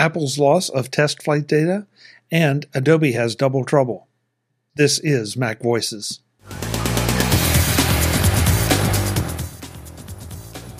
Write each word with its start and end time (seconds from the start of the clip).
Apple's 0.00 0.38
loss 0.38 0.68
of 0.68 0.92
test 0.92 1.24
flight 1.24 1.48
data, 1.48 1.84
and 2.30 2.66
Adobe 2.72 3.12
has 3.12 3.34
double 3.34 3.64
trouble. 3.64 4.06
This 4.76 5.00
is 5.00 5.36
Mac 5.36 5.60
Voices. 5.60 6.20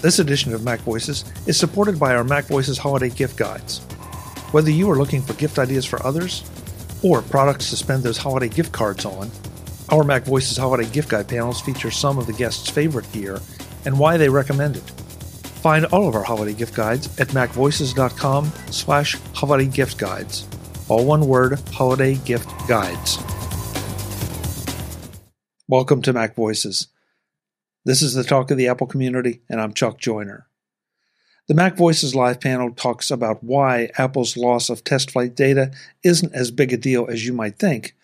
This 0.01 0.21
edition 0.21 0.55
of 0.55 0.63
Mac 0.63 0.79
Voices 0.81 1.25
is 1.49 1.57
supported 1.57 1.99
by 1.99 2.15
our 2.15 2.23
Mac 2.23 2.45
Voices 2.45 2.79
holiday 2.79 3.09
gift 3.09 3.37
guides. 3.37 3.81
Whether 4.53 4.71
you 4.71 4.89
are 4.89 4.97
looking 4.97 5.21
for 5.21 5.33
gift 5.33 5.59
ideas 5.59 5.85
for 5.85 6.01
others 6.07 6.49
or 7.03 7.21
products 7.23 7.71
to 7.71 7.77
spend 7.77 8.05
those 8.05 8.19
holiday 8.19 8.49
gift 8.49 8.71
cards 8.71 9.05
on, 9.05 9.33
our 9.89 10.05
Mac 10.05 10.27
Voices 10.27 10.57
holiday 10.57 10.89
gift 10.91 11.09
guide 11.09 11.27
panels 11.27 11.61
feature 11.61 11.91
some 11.91 12.19
of 12.19 12.29
the 12.29 12.33
guests' 12.35 12.71
favorite 12.71 13.11
gear 13.11 13.41
and 13.85 13.99
why 13.99 14.17
they 14.17 14.29
recommend 14.29 14.77
it. 14.77 14.93
Find 15.69 15.85
all 15.85 16.09
of 16.09 16.15
our 16.15 16.23
holiday 16.23 16.55
gift 16.55 16.75
guides 16.75 17.21
at 17.21 17.29
macvoices.com 17.29 18.51
slash 18.71 19.19
holiday 19.35 19.67
gift 19.67 19.99
guides. 19.99 20.49
All 20.89 21.05
one 21.05 21.29
word, 21.29 21.61
holiday 21.73 22.15
gift 22.15 22.49
guides. 22.67 23.19
Welcome 25.69 26.01
to 26.01 26.15
Mac 26.15 26.35
Voices. 26.35 26.87
This 27.85 28.01
is 28.01 28.15
the 28.15 28.25
talk 28.25 28.51
of 28.51 28.57
the 28.57 28.67
Apple 28.67 28.87
community, 28.87 29.43
and 29.51 29.61
I'm 29.61 29.75
Chuck 29.75 29.99
Joiner. 29.99 30.47
The 31.49 31.55
Mac 31.55 31.77
Voices 31.77 32.15
Live 32.15 32.41
panel 32.41 32.71
talks 32.71 33.11
about 33.11 33.45
why 33.45 33.91
Apple's 33.99 34.39
loss 34.39 34.71
of 34.71 34.85
test 34.85 35.11
flight 35.11 35.35
data 35.35 35.71
isn't 36.03 36.33
as 36.33 36.51
big 36.51 36.73
a 36.73 36.79
deal 36.79 37.07
as 37.11 37.27
you 37.27 37.35
might 37.35 37.59
think, 37.59 37.95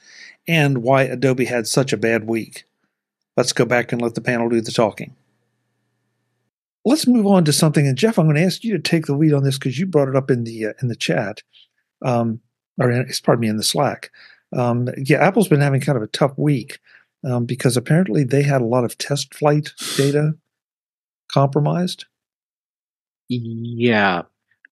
and 0.46 0.83
why 0.83 1.05
Adobe 1.05 1.46
had 1.46 1.66
such 1.66 1.94
a 1.94 1.96
bad 1.96 2.27
week. 2.27 2.64
Let's 3.38 3.55
go 3.55 3.64
back 3.64 3.91
and 3.91 4.02
let 4.02 4.16
the 4.16 4.20
panel 4.20 4.50
do 4.50 4.60
the 4.60 4.70
talking. 4.70 5.16
Let's 6.84 7.06
move 7.06 7.27
on 7.27 7.45
to 7.47 7.52
something, 7.52 7.87
and 7.87 7.97
Jeff, 7.97 8.19
I'm 8.19 8.27
going 8.27 8.37
to 8.37 8.43
ask 8.43 8.62
you 8.62 8.77
to 8.77 8.83
take 8.83 9.06
the 9.06 9.16
lead 9.16 9.33
on 9.33 9.42
this 9.42 9.59
because 9.59 9.79
you 9.79 9.87
brought 9.87 10.09
it 10.09 10.16
up 10.16 10.30
in 10.30 10.45
the 10.45 10.66
uh, 10.66 10.73
in 10.83 10.88
the 10.88 10.97
chat, 10.97 11.42
um, 12.05 12.41
or 12.79 12.91
in, 12.91 13.11
pardon 13.23 13.41
me, 13.41 13.48
in 13.48 13.56
the 13.56 13.62
Slack. 13.62 14.11
Um, 14.55 14.89
yeah, 14.98 15.19
Apple's 15.19 15.48
been 15.48 15.61
having 15.61 15.81
kind 15.81 15.97
of 15.97 16.03
a 16.03 16.08
tough 16.08 16.36
week 16.36 16.78
um, 17.25 17.47
because 17.47 17.77
apparently 17.77 18.25
they 18.25 18.42
had 18.42 18.61
a 18.61 18.67
lot 18.67 18.84
of 18.84 18.98
test 18.98 19.34
flight 19.34 19.73
data 19.97 20.34
compromised. 21.33 22.05
Yeah, 23.28 24.23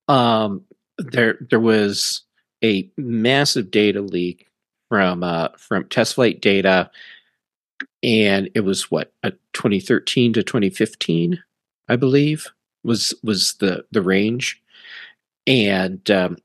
um, 0.09 0.65
there 0.99 1.39
there 1.51 1.61
was 1.61 2.23
a 2.63 2.91
massive 2.97 3.71
data 3.71 4.03
leak 4.03 4.47
from 4.89 5.23
uh, 5.23 5.49
from 5.57 5.89
test 5.89 6.15
flight 6.15 6.41
data, 6.41 6.91
and 8.03 8.51
it 8.55 8.61
was 8.61 8.91
what 8.91 9.13
a 9.23 9.31
2013 9.55 10.35
to 10.35 10.43
2015, 10.43 11.43
I 11.93 11.97
believe 11.97 12.49
was 12.83 13.13
was 13.23 13.55
the 13.55 13.85
the 13.91 14.01
range, 14.01 14.63
and 15.47 16.11
um, 16.11 16.39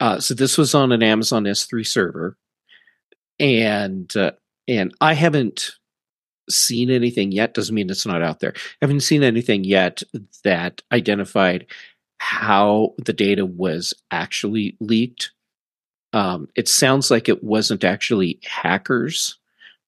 uh, 0.00 0.20
so 0.20 0.32
this 0.32 0.56
was 0.56 0.74
on 0.74 0.90
an 0.90 1.02
Amazon 1.02 1.44
S3 1.44 1.86
server, 1.86 2.38
and 3.38 4.14
uh, 4.16 4.32
and 4.66 4.94
I 5.02 5.12
haven't 5.12 5.72
seen 6.48 6.90
anything 6.90 7.30
yet. 7.30 7.52
Doesn't 7.52 7.74
mean 7.74 7.90
it's 7.90 8.06
not 8.06 8.22
out 8.22 8.40
there. 8.40 8.54
I 8.56 8.60
haven't 8.80 9.00
seen 9.00 9.22
anything 9.22 9.64
yet 9.64 10.02
that 10.44 10.80
identified 10.90 11.66
how 12.18 12.94
the 13.04 13.12
data 13.12 13.44
was 13.44 13.92
actually 14.10 14.78
leaked. 14.80 15.32
Um, 16.14 16.48
it 16.56 16.68
sounds 16.68 17.10
like 17.10 17.28
it 17.28 17.44
wasn't 17.44 17.84
actually 17.84 18.40
hackers, 18.44 19.36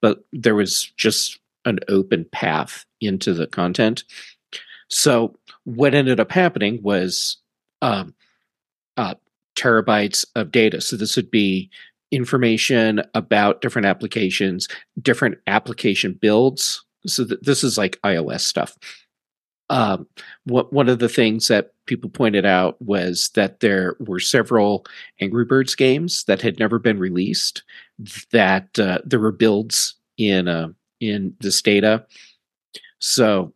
but 0.02 0.22
there 0.34 0.54
was 0.54 0.92
just 0.98 1.38
an 1.64 1.78
open 1.88 2.26
path 2.30 2.84
into 3.00 3.32
the 3.32 3.46
content. 3.46 4.04
So 4.90 5.36
what 5.64 5.94
ended 5.94 6.20
up 6.20 6.32
happening 6.32 6.82
was 6.82 7.36
um, 7.80 8.14
uh, 8.96 9.14
terabytes 9.56 10.24
of 10.34 10.50
data. 10.50 10.80
So 10.80 10.96
this 10.96 11.16
would 11.16 11.30
be 11.30 11.70
information 12.10 13.02
about 13.14 13.60
different 13.60 13.86
applications, 13.86 14.68
different 15.00 15.38
application 15.46 16.12
builds. 16.20 16.84
So 17.06 17.24
th- 17.24 17.40
this 17.40 17.62
is 17.62 17.78
like 17.78 18.00
iOS 18.04 18.40
stuff. 18.40 18.76
Um, 19.70 20.08
what, 20.44 20.72
one 20.72 20.88
of 20.88 20.98
the 20.98 21.08
things 21.08 21.46
that 21.46 21.72
people 21.86 22.10
pointed 22.10 22.44
out 22.44 22.80
was 22.82 23.30
that 23.34 23.60
there 23.60 23.96
were 24.00 24.18
several 24.18 24.84
Angry 25.20 25.44
Birds 25.44 25.76
games 25.76 26.24
that 26.24 26.42
had 26.42 26.58
never 26.58 26.80
been 26.80 26.98
released. 26.98 27.62
That 28.32 28.76
uh, 28.78 28.98
there 29.04 29.20
were 29.20 29.30
builds 29.30 29.94
in 30.18 30.48
uh, 30.48 30.68
in 30.98 31.36
this 31.40 31.62
data. 31.62 32.04
So 32.98 33.52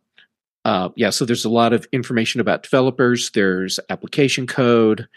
uh, 0.65 0.89
yeah, 0.95 1.11
so 1.11 1.25
there's 1.25 1.45
a 1.45 1.49
lot 1.49 1.73
of 1.73 1.87
information 1.91 2.41
about 2.41 2.63
developers. 2.63 3.29
There's 3.29 3.79
application 3.89 4.47
code, 4.47 5.07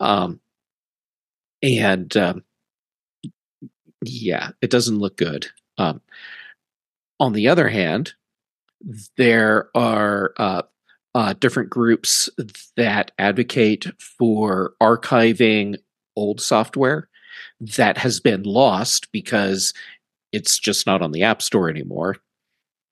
um, 0.00 0.40
and 1.62 2.16
um, 2.16 2.44
yeah, 4.02 4.52
it 4.62 4.70
doesn't 4.70 4.98
look 4.98 5.18
good. 5.18 5.48
Um, 5.76 6.00
on 7.20 7.34
the 7.34 7.48
other 7.48 7.68
hand, 7.68 8.14
there 9.18 9.68
are 9.74 10.32
uh, 10.38 10.62
uh, 11.14 11.34
different 11.34 11.68
groups 11.68 12.30
that 12.76 13.12
advocate 13.18 13.84
for 13.98 14.72
archiving 14.82 15.76
old 16.16 16.40
software 16.40 17.10
that 17.60 17.98
has 17.98 18.18
been 18.18 18.44
lost 18.44 19.12
because 19.12 19.74
it's 20.32 20.58
just 20.58 20.86
not 20.86 21.02
on 21.02 21.12
the 21.12 21.22
App 21.22 21.42
Store 21.42 21.68
anymore. 21.68 22.16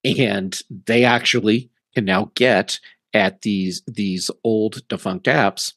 And 0.05 0.59
they 0.85 1.03
actually 1.03 1.71
can 1.99 2.05
now 2.05 2.31
get 2.35 2.79
at 3.13 3.41
these 3.41 3.81
these 3.85 4.31
old 4.45 4.87
defunct 4.87 5.25
apps 5.25 5.73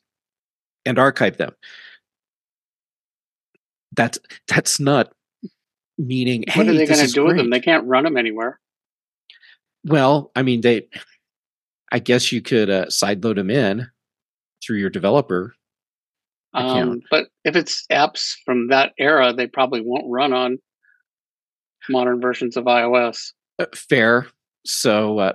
and 0.87 0.99
archive 0.99 1.37
them. 1.37 1.53
That's 3.97 4.19
that's 4.47 4.79
not 4.79 5.13
meaning 5.99 6.45
what 6.55 6.69
are 6.69 6.75
they 6.75 6.87
going 6.87 7.05
to 7.05 7.13
do 7.13 7.23
great. 7.23 7.27
with 7.27 7.37
them 7.39 7.51
they 7.51 7.61
can't 7.61 7.87
run 7.87 8.05
them 8.05 8.17
anywhere. 8.17 8.61
Well 9.85 10.31
i 10.37 10.43
mean 10.43 10.61
they 10.61 10.87
i 11.91 11.99
guess 11.99 12.31
you 12.31 12.41
could 12.41 12.71
uh, 12.71 12.87
sideload 12.87 13.35
them 13.35 13.51
in 13.51 13.89
through 14.65 14.79
your 14.79 14.91
developer 14.91 15.55
um, 16.55 17.01
but 17.11 17.27
if 17.45 17.57
it's 17.57 17.85
apps 17.91 18.35
from 18.45 18.69
that 18.69 18.93
era 18.97 19.33
they 19.33 19.49
probably 19.49 19.81
won't 19.81 20.05
run 20.09 20.33
on 20.33 20.59
modern 21.89 22.21
versions 22.21 22.57
of 22.57 22.65
ios. 22.67 23.33
Uh, 23.59 23.67
fair 23.75 24.29
so 24.65 25.19
uh, 25.19 25.33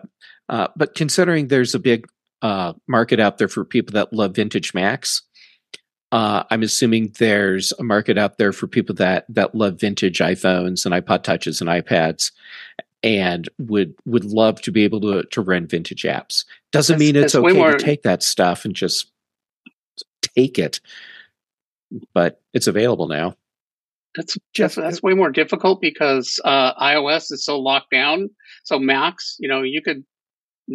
uh, 0.50 0.68
but 0.76 0.96
considering 0.96 1.48
there's 1.48 1.76
a 1.76 1.80
big 1.80 2.08
uh, 2.42 2.74
market 2.88 3.20
out 3.20 3.38
there 3.38 3.48
for 3.48 3.66
people 3.66 3.94
that 3.94 4.14
love 4.14 4.36
vintage 4.36 4.74
macs 4.74 5.24
uh, 6.12 6.44
I'm 6.50 6.64
assuming 6.64 7.14
there's 7.20 7.74
a 7.80 7.84
market 7.84 8.18
out 8.18 8.38
there 8.38 8.54
for 8.54 8.68
people 8.68 8.96
that 8.96 9.26
that 9.30 9.54
love 9.54 9.80
vintage 9.80 10.20
iPhones 10.20 10.86
and 10.86 10.96
iPod 10.96 11.24
touches 11.24 11.60
and 11.60 11.70
iPads, 11.70 12.32
and 13.04 13.50
would 13.60 13.94
would 14.06 14.24
love 14.24 14.62
to 14.62 14.72
be 14.72 14.84
able 14.84 15.02
to 15.02 15.24
to 15.24 15.42
run 15.42 15.68
vintage 15.68 16.04
apps. 16.04 16.46
Doesn't 16.72 16.96
it's, 16.96 17.00
mean 17.00 17.16
it's, 17.18 17.26
it's 17.26 17.36
okay 17.36 17.54
more, 17.54 17.74
to 17.74 17.78
take 17.78 18.04
that 18.04 18.24
stuff 18.24 18.64
and 18.64 18.74
just 18.74 19.12
take 20.22 20.58
it, 20.58 20.80
but 22.14 22.42
it's 22.54 22.68
available 22.68 23.08
now. 23.08 23.36
That's 24.18 24.36
Jeff. 24.54 24.76
That's 24.76 25.04
way 25.04 25.14
more 25.14 25.30
difficult 25.30 25.80
because 25.80 26.40
uh, 26.44 26.74
iOS 26.74 27.32
is 27.32 27.46
so 27.46 27.60
locked 27.60 27.92
down. 27.92 28.30
So 28.64 28.80
Macs, 28.80 29.38
you 29.40 29.48
know, 29.48 29.62
you 29.62 29.82
could 29.82 30.04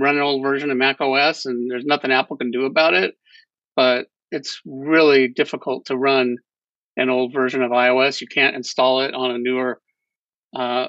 run 0.00 0.16
an 0.16 0.22
old 0.22 0.42
version 0.42 0.70
of 0.70 0.76
Mac 0.76 1.00
OS, 1.00 1.44
and 1.44 1.68
there's 1.68 1.84
nothing 1.84 2.12
Apple 2.12 2.36
can 2.36 2.52
do 2.52 2.64
about 2.64 2.94
it. 2.94 3.14
But 3.74 4.06
it's 4.30 4.60
really 4.64 5.26
difficult 5.26 5.86
to 5.86 5.96
run 5.96 6.36
an 6.96 7.10
old 7.10 7.32
version 7.32 7.62
of 7.62 7.72
iOS. 7.72 8.20
You 8.20 8.28
can't 8.28 8.54
install 8.54 9.00
it 9.00 9.12
on 9.12 9.32
a 9.32 9.38
newer 9.38 9.80
uh, 10.54 10.86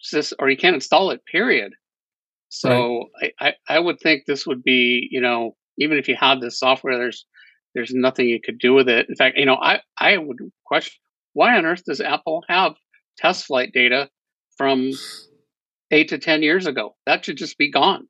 system, 0.00 0.36
or 0.40 0.48
you 0.48 0.56
can't 0.56 0.76
install 0.76 1.10
it. 1.10 1.20
Period. 1.26 1.72
So 2.50 3.08
right. 3.20 3.32
I, 3.40 3.48
I, 3.48 3.54
I 3.68 3.78
would 3.80 3.98
think 3.98 4.22
this 4.26 4.46
would 4.46 4.62
be, 4.62 5.08
you 5.10 5.20
know, 5.20 5.56
even 5.76 5.98
if 5.98 6.06
you 6.08 6.14
had 6.14 6.40
this 6.40 6.60
software, 6.60 6.96
there's 6.96 7.26
there's 7.74 7.92
nothing 7.92 8.28
you 8.28 8.40
could 8.40 8.60
do 8.60 8.74
with 8.74 8.88
it. 8.88 9.08
In 9.08 9.16
fact, 9.16 9.36
you 9.36 9.44
know, 9.44 9.56
I 9.56 9.80
I 9.98 10.18
would 10.18 10.38
question 10.64 10.94
why 11.36 11.58
on 11.58 11.66
earth 11.66 11.84
does 11.84 12.00
Apple 12.00 12.44
have 12.48 12.76
test 13.18 13.44
flight 13.44 13.70
data 13.74 14.08
from 14.56 14.90
eight 15.90 16.08
to 16.08 16.16
ten 16.16 16.42
years 16.42 16.66
ago? 16.66 16.96
That 17.04 17.26
should 17.26 17.36
just 17.36 17.58
be 17.58 17.70
gone. 17.70 18.08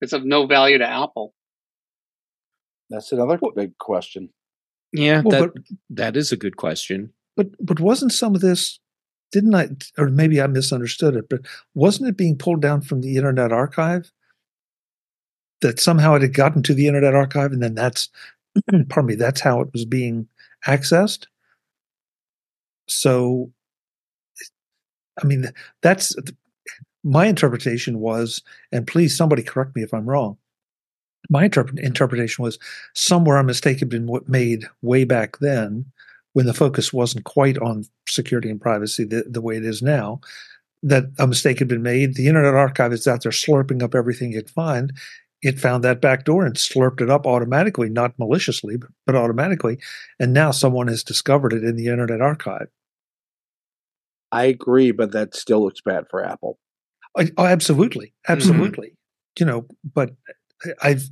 It's 0.00 0.12
of 0.12 0.24
no 0.24 0.48
value 0.48 0.78
to 0.78 0.86
Apple. 0.86 1.34
That's 2.90 3.12
another 3.12 3.38
big 3.54 3.78
question. 3.78 4.30
Yeah, 4.92 5.22
well, 5.24 5.40
that 5.40 5.54
but, 5.54 5.62
that 5.90 6.16
is 6.16 6.32
a 6.32 6.36
good 6.36 6.56
question. 6.56 7.12
But 7.36 7.46
but 7.64 7.78
wasn't 7.78 8.12
some 8.12 8.34
of 8.34 8.40
this 8.40 8.80
didn't 9.30 9.54
I 9.54 9.68
or 9.96 10.08
maybe 10.08 10.42
I 10.42 10.48
misunderstood 10.48 11.14
it, 11.14 11.28
but 11.30 11.42
wasn't 11.74 12.08
it 12.08 12.16
being 12.16 12.36
pulled 12.36 12.60
down 12.60 12.80
from 12.80 13.02
the 13.02 13.16
Internet 13.16 13.52
Archive? 13.52 14.10
That 15.60 15.78
somehow 15.78 16.16
it 16.16 16.22
had 16.22 16.34
gotten 16.34 16.64
to 16.64 16.74
the 16.74 16.88
Internet 16.88 17.14
Archive 17.14 17.52
and 17.52 17.62
then 17.62 17.76
that's 17.76 18.08
pardon 18.88 19.06
me, 19.06 19.14
that's 19.14 19.40
how 19.40 19.60
it 19.60 19.68
was 19.72 19.84
being 19.84 20.26
accessed. 20.66 21.26
So 22.88 23.52
I 25.22 25.26
mean 25.26 25.46
that's 25.82 26.14
my 27.04 27.26
interpretation 27.26 27.98
was, 27.98 28.42
and 28.70 28.86
please 28.86 29.16
somebody 29.16 29.42
correct 29.42 29.74
me 29.74 29.82
if 29.82 29.92
I'm 29.92 30.08
wrong, 30.08 30.36
my 31.30 31.44
interpret- 31.44 31.78
interpretation 31.78 32.42
was 32.42 32.58
somewhere 32.94 33.38
a 33.38 33.44
mistake 33.44 33.80
had 33.80 33.88
been 33.88 34.08
made 34.26 34.66
way 34.82 35.04
back 35.04 35.38
then 35.38 35.84
when 36.32 36.46
the 36.46 36.54
focus 36.54 36.92
wasn't 36.92 37.24
quite 37.24 37.58
on 37.58 37.84
security 38.08 38.50
and 38.50 38.60
privacy 38.60 39.04
the, 39.04 39.24
the 39.28 39.40
way 39.40 39.56
it 39.56 39.64
is 39.64 39.82
now 39.82 40.20
that 40.82 41.04
a 41.18 41.26
mistake 41.26 41.58
had 41.58 41.68
been 41.68 41.82
made 41.82 42.14
the 42.14 42.26
internet 42.26 42.54
archive 42.54 42.92
is 42.92 43.06
out 43.06 43.22
there 43.22 43.32
slurping 43.32 43.82
up 43.82 43.94
everything 43.94 44.32
it 44.32 44.50
find 44.50 44.92
it 45.42 45.58
found 45.58 45.82
that 45.82 46.00
back 46.00 46.24
door 46.24 46.46
and 46.46 46.56
slurped 46.56 47.00
it 47.00 47.10
up 47.10 47.26
automatically 47.26 47.88
not 47.88 48.18
maliciously 48.18 48.76
but, 48.76 48.90
but 49.06 49.16
automatically 49.16 49.78
and 50.18 50.32
now 50.32 50.50
someone 50.50 50.88
has 50.88 51.02
discovered 51.02 51.52
it 51.52 51.64
in 51.64 51.76
the 51.76 51.88
internet 51.88 52.20
archive 52.20 52.68
i 54.30 54.44
agree 54.44 54.90
but 54.90 55.12
that 55.12 55.34
still 55.34 55.62
looks 55.62 55.80
bad 55.80 56.04
for 56.10 56.24
apple 56.24 56.58
oh, 57.18 57.44
absolutely 57.44 58.06
mm-hmm. 58.06 58.32
absolutely 58.32 58.88
mm-hmm. 58.88 59.44
you 59.44 59.46
know 59.46 59.66
but 59.94 60.10
I've, 60.82 61.10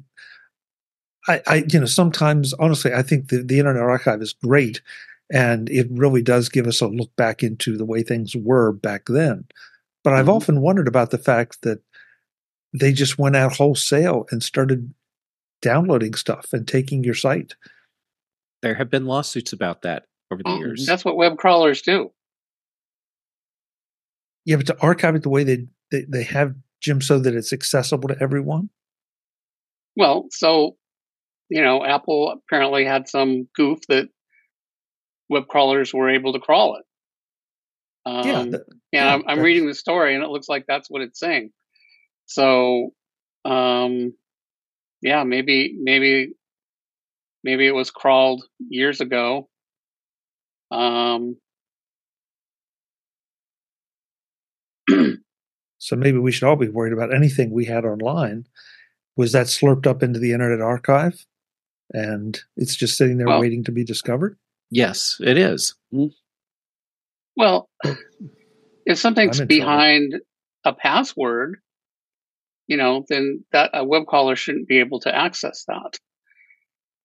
I, 1.29 1.43
I, 1.47 1.65
you 1.69 1.81
know, 1.81 1.87
sometimes 1.87 2.53
honestly, 2.55 2.93
I 2.93 3.03
think 3.03 3.29
the, 3.29 3.43
the 3.43 3.59
Internet 3.59 3.83
Archive 3.83 4.23
is 4.23 4.33
great, 4.33 4.81
and 5.33 5.69
it 5.71 5.87
really 5.91 6.23
does 6.23 6.49
give 6.49 6.67
us 6.67 6.81
a 6.81 6.88
look 6.88 7.15
back 7.17 7.43
into 7.43 7.76
the 7.76 7.85
way 7.85 8.03
things 8.03 8.35
were 8.37 8.73
back 8.73 9.03
then. 9.06 9.44
But 10.03 10.15
I've 10.15 10.26
mm-hmm. 10.26 10.35
often 10.35 10.61
wondered 10.61 10.88
about 10.88 11.11
the 11.11 11.19
fact 11.19 11.62
that 11.62 11.81
they 12.73 12.93
just 12.93 13.19
went 13.19 13.37
out 13.37 13.57
wholesale 13.57 14.27
and 14.31 14.43
started 14.43 14.93
downloading 15.63 16.15
stuff 16.15 16.53
and 16.53 16.67
taking 16.67 17.05
your 17.05 17.15
site. 17.15 17.55
There 18.63 18.75
have 18.75 18.91
been 18.91 19.07
lawsuits 19.07 19.53
about 19.53 19.83
that 19.83 20.05
over 20.31 20.43
the 20.43 20.57
years. 20.57 20.87
That's 20.87 21.05
what 21.05 21.17
web 21.17 21.39
crawlers 21.39 21.83
do. 21.83 22.13
Yeah, 24.45 24.57
but 24.57 24.67
to 24.67 24.81
archive 24.81 25.15
it 25.15 25.23
the 25.23 25.29
way 25.29 25.45
they, 25.45 25.67
they, 25.91 26.05
they 26.09 26.23
have 26.25 26.55
Jim 26.81 27.01
so 27.01 27.19
that 27.19 27.35
it's 27.35 27.53
accessible 27.53 28.09
to 28.09 28.17
everyone. 28.21 28.71
Well, 29.97 30.27
so 30.31 30.77
you 31.51 31.63
know, 31.63 31.85
Apple 31.85 32.31
apparently 32.31 32.85
had 32.85 33.09
some 33.09 33.49
goof 33.55 33.81
that 33.89 34.09
web 35.29 35.49
crawlers 35.49 35.93
were 35.93 36.09
able 36.09 36.33
to 36.33 36.39
crawl 36.39 36.77
it. 36.77 36.85
Um, 38.07 38.27
yeah, 38.27 38.43
the, 38.45 38.65
yeah, 38.93 39.15
I'm, 39.15 39.25
I'm 39.27 39.41
reading 39.41 39.67
the 39.67 39.75
story, 39.75 40.15
and 40.15 40.25
it 40.25 40.31
looks 40.31 40.49
like 40.49 40.65
that's 40.67 40.89
what 40.89 41.03
it's 41.03 41.19
saying. 41.19 41.51
So, 42.31 42.94
um, 43.44 44.15
yeah, 45.03 45.25
maybe, 45.25 45.77
maybe, 45.81 46.35
maybe 47.43 47.67
it 47.67 47.75
was 47.75 47.91
crawled 47.91 48.44
years 48.69 49.00
ago. 49.00 49.49
Um, 50.71 51.38
so 55.79 55.97
maybe 55.97 56.19
we 56.19 56.31
should 56.31 56.47
all 56.47 56.55
be 56.55 56.69
worried 56.69 56.93
about 56.93 57.12
anything 57.12 57.50
we 57.50 57.65
had 57.65 57.85
online 57.85 58.47
was 59.17 59.33
that 59.33 59.47
slurped 59.47 59.88
up 59.88 60.00
into 60.00 60.21
the 60.21 60.33
Internet 60.33 60.61
Archive, 60.61 61.26
and 61.93 62.41
it's 62.56 62.76
just 62.76 62.97
sitting 62.97 63.19
there 63.19 63.26
well, 63.26 63.41
waiting 63.41 63.65
to 63.65 63.73
be 63.73 63.83
discovered. 63.83 64.38
Yes, 64.71 65.17
it 65.21 65.37
is. 65.37 65.75
Well, 67.37 67.69
if 68.87 68.99
something's 68.99 69.41
behind 69.41 70.12
trouble. 70.12 70.25
a 70.65 70.73
password, 70.75 71.59
you 72.71 72.77
know, 72.77 73.05
then 73.09 73.45
that 73.51 73.71
a 73.75 73.85
web 73.85 74.07
crawler 74.07 74.37
shouldn't 74.37 74.69
be 74.69 74.79
able 74.79 75.01
to 75.01 75.15
access 75.15 75.65
that. 75.67 75.99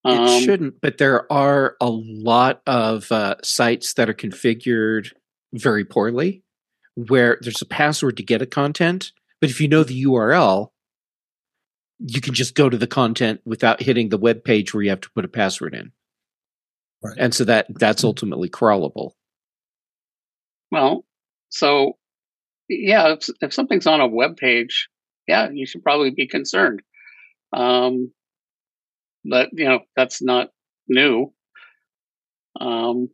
Um, 0.06 0.26
it 0.26 0.44
shouldn't, 0.44 0.80
but 0.80 1.00
there 1.00 1.30
are 1.34 1.76
a 1.82 1.90
lot 1.90 2.62
of 2.68 3.12
uh, 3.12 3.38
sites 3.44 3.94
that 3.94 4.08
are 4.08 4.14
configured 4.14 5.12
very 5.54 5.84
poorly, 5.84 6.44
where 6.94 7.40
there's 7.42 7.64
a 7.64 7.66
password 7.66 8.18
to 8.18 8.24
get 8.24 8.44
a 8.44 8.46
content, 8.46 9.12
but 9.42 9.50
if 9.50 9.60
you 9.60 9.68
know 9.68 9.84
the 9.84 10.06
URL, 10.06 10.70
you 11.98 12.22
can 12.22 12.36
just 12.36 12.54
go 12.54 12.70
to 12.70 12.78
the 12.78 12.86
content 12.86 13.42
without 13.44 13.82
hitting 13.82 14.10
the 14.10 14.20
web 14.20 14.44
page 14.44 14.72
where 14.72 14.84
you 14.84 14.92
have 14.92 15.02
to 15.02 15.12
put 15.16 15.26
a 15.26 15.30
password 15.30 15.74
in. 15.74 15.92
Right. 17.04 17.18
And 17.18 17.34
so 17.34 17.44
that 17.46 17.66
that's 17.70 18.04
ultimately 18.04 18.50
crawlable. 18.50 19.14
Well, 20.72 21.06
so 21.50 21.98
yeah, 22.70 23.14
if, 23.14 23.30
if 23.42 23.52
something's 23.52 23.88
on 23.88 24.02
a 24.02 24.08
web 24.08 24.38
page, 24.38 24.90
yeah, 25.28 25.50
you 25.52 25.66
should 25.66 25.84
probably 25.84 26.12
be 26.12 26.28
concerned. 26.28 26.82
Um, 27.54 28.12
but 29.24 29.50
you 29.54 29.66
know 29.66 29.80
that's 29.96 30.22
not 30.22 30.50
new. 30.88 31.34
Um, 32.60 33.10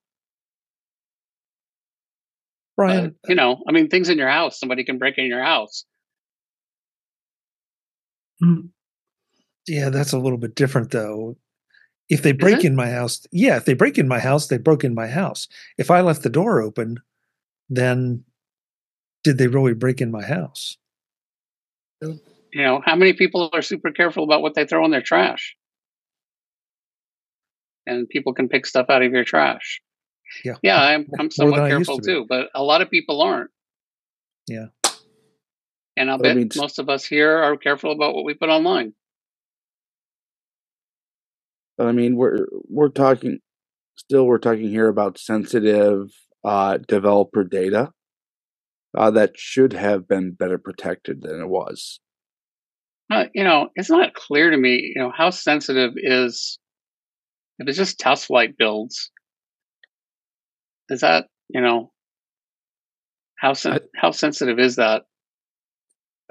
Brian, 2.76 3.16
but, 3.22 3.30
you 3.30 3.36
know, 3.36 3.64
I 3.68 3.72
mean, 3.72 3.90
things 3.90 4.10
in 4.10 4.18
your 4.18 4.30
house. 4.30 4.60
Somebody 4.60 4.84
can 4.84 4.98
break 4.98 5.18
in 5.18 5.26
your 5.26 5.44
house. 5.44 5.86
Mm. 8.44 8.70
Yeah, 9.68 9.90
that's 9.90 10.14
a 10.14 10.20
little 10.20 10.38
bit 10.38 10.56
different 10.56 10.92
though. 10.92 11.38
If 12.10 12.24
they 12.24 12.34
break 12.34 12.66
in 12.66 12.76
my 12.76 12.90
house, 12.90 13.26
yeah, 13.32 13.56
if 13.56 13.64
they 13.64 13.74
break 13.74 13.98
in 13.98 14.08
my 14.08 14.20
house, 14.20 14.48
they 14.48 14.58
broke 14.58 14.84
in 14.84 14.94
my 14.94 15.08
house. 15.08 15.48
If 15.78 15.90
I 15.90 16.02
left 16.02 16.24
the 16.24 16.30
door 16.30 16.62
open, 16.62 17.00
then 17.70 18.26
did 19.24 19.38
they 19.38 19.48
really 19.48 19.74
break 19.74 20.02
in 20.02 20.12
my 20.12 20.26
house? 20.26 20.78
You 22.02 22.20
know, 22.64 22.82
how 22.84 22.96
many 22.96 23.14
people 23.14 23.50
are 23.54 23.62
super 23.62 23.92
careful 23.92 24.24
about 24.24 24.42
what 24.42 24.56
they 24.56 24.66
throw 24.66 24.84
in 24.86 24.92
their 24.92 25.02
trash? 25.02 25.56
And 27.86 28.10
people 28.10 28.34
can 28.34 28.50
pick 28.50 28.66
stuff 28.66 28.88
out 28.90 29.02
of 29.02 29.12
your 29.12 29.24
trash. 29.24 29.82
Yeah. 30.44 30.56
Yeah, 30.62 30.82
I'm, 30.82 31.08
I'm 31.20 31.32
somewhat 31.32 31.70
careful 31.70 32.00
to 32.00 32.04
too, 32.04 32.26
but 32.28 32.50
a 32.56 32.64
lot 32.64 32.82
of 32.82 32.90
people 32.90 33.22
aren't. 33.22 33.52
Yeah. 34.48 34.68
And 35.98 36.10
I'll 36.10 36.18
bet 36.18 36.36
means, 36.36 36.56
most 36.56 36.80
of 36.80 36.90
us 36.90 37.06
here 37.06 37.38
are 37.38 37.58
careful 37.58 37.92
about 37.92 38.16
what 38.16 38.26
we 38.26 38.34
put 38.34 38.50
online. 38.50 38.94
But 41.78 41.88
I 41.88 41.92
mean, 41.92 42.16
we're 42.16 42.48
we're 42.70 42.90
talking 42.90 43.40
still 43.98 44.26
we're 44.26 44.38
talking 44.38 44.70
here 44.70 44.88
about 44.88 45.18
sensitive 45.18 46.12
uh, 46.44 46.78
developer 46.78 47.44
data 47.44 47.92
uh, 48.98 49.12
that 49.12 49.32
should 49.36 49.74
have 49.74 50.08
been 50.08 50.32
better 50.32 50.58
protected 50.58 51.22
than 51.22 51.40
it 51.40 51.48
was. 51.48 52.00
Uh, 53.12 53.26
you 53.34 53.44
know, 53.44 53.70
it's 53.76 53.90
not 53.90 54.14
clear 54.14 54.50
to 54.50 54.58
me. 54.58 54.94
You 54.96 55.02
know, 55.02 55.12
how 55.16 55.30
sensitive 55.32 55.94
is 55.98 56.58
if 57.60 57.68
it's 57.68 57.78
just 57.78 58.00
test 58.00 58.28
flight 58.28 58.58
builds? 58.58 59.12
Is 60.90 61.02
that 61.02 61.28
you 61.50 61.62
know 61.62 61.92
how 63.38 63.54
sen- 63.54 63.74
I, 63.74 63.80
how 63.96 64.12
sensitive 64.12 64.60
is 64.60 64.78
that? 64.78 65.04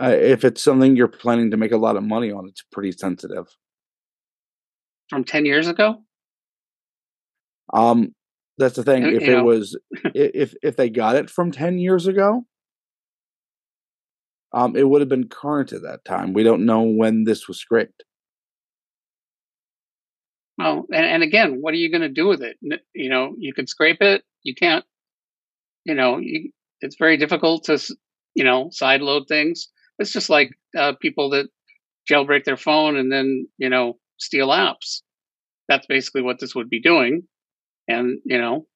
Uh, 0.02 0.16
if 0.18 0.44
it's 0.44 0.62
something 0.62 0.96
you're 0.96 1.08
planning 1.08 1.50
to 1.50 1.58
make 1.58 1.72
a 1.72 1.76
lot 1.76 1.96
of 1.96 2.02
money 2.02 2.32
on, 2.32 2.48
it's 2.48 2.64
pretty 2.72 2.92
sensitive. 2.92 3.46
From 5.10 5.24
ten 5.24 5.44
years 5.44 5.68
ago. 5.68 6.02
Um, 7.72 8.14
that's 8.56 8.76
the 8.76 8.82
thing. 8.82 9.04
if 9.04 9.22
it 9.22 9.36
know. 9.36 9.44
was, 9.44 9.78
if 10.14 10.54
if 10.62 10.76
they 10.76 10.88
got 10.88 11.16
it 11.16 11.28
from 11.28 11.52
ten 11.52 11.78
years 11.78 12.06
ago, 12.06 12.46
um, 14.52 14.76
it 14.76 14.88
would 14.88 15.00
have 15.00 15.08
been 15.08 15.28
current 15.28 15.72
at 15.72 15.82
that 15.82 16.04
time. 16.04 16.32
We 16.32 16.42
don't 16.42 16.66
know 16.66 16.82
when 16.82 17.24
this 17.24 17.46
was 17.46 17.58
scraped. 17.58 18.04
Well, 20.58 20.86
and, 20.92 21.06
and 21.06 21.22
again, 21.22 21.58
what 21.60 21.72
are 21.72 21.78
you 21.78 21.90
going 21.90 22.02
to 22.02 22.08
do 22.08 22.26
with 22.26 22.42
it? 22.42 22.56
You 22.94 23.08
know, 23.08 23.34
you 23.38 23.54
can 23.54 23.66
scrape 23.66 24.02
it. 24.02 24.22
You 24.42 24.54
can't. 24.54 24.84
You 25.84 25.94
know, 25.94 26.18
you, 26.18 26.50
it's 26.80 26.96
very 26.98 27.16
difficult 27.16 27.64
to, 27.64 27.78
you 28.34 28.44
know, 28.44 28.68
side 28.70 29.00
load 29.00 29.24
things. 29.28 29.68
It's 29.98 30.12
just 30.12 30.28
like 30.28 30.50
uh, 30.76 30.92
people 31.00 31.30
that 31.30 31.46
jailbreak 32.10 32.44
their 32.44 32.56
phone 32.56 32.96
and 32.96 33.10
then 33.12 33.46
you 33.58 33.68
know 33.68 33.98
steal 34.18 34.48
apps. 34.48 35.02
That's 35.68 35.86
basically 35.86 36.22
what 36.22 36.40
this 36.40 36.54
would 36.54 36.68
be 36.68 36.80
doing, 36.80 37.22
and 37.88 38.18
you 38.24 38.38
know 38.38 38.66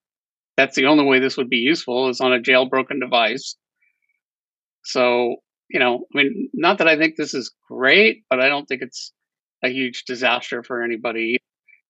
that's 0.56 0.76
the 0.76 0.86
only 0.86 1.04
way 1.04 1.18
this 1.18 1.36
would 1.36 1.50
be 1.50 1.56
useful 1.58 2.08
is 2.08 2.20
on 2.20 2.32
a 2.32 2.40
jailbroken 2.40 3.00
device. 3.00 3.56
So 4.84 5.36
you 5.68 5.80
know, 5.80 6.06
I 6.14 6.18
mean, 6.18 6.50
not 6.52 6.78
that 6.78 6.88
I 6.88 6.96
think 6.96 7.16
this 7.16 7.34
is 7.34 7.52
great, 7.68 8.24
but 8.28 8.40
I 8.40 8.48
don't 8.48 8.66
think 8.66 8.82
it's 8.82 9.12
a 9.62 9.68
huge 9.68 10.04
disaster 10.04 10.62
for 10.62 10.82
anybody. 10.82 11.38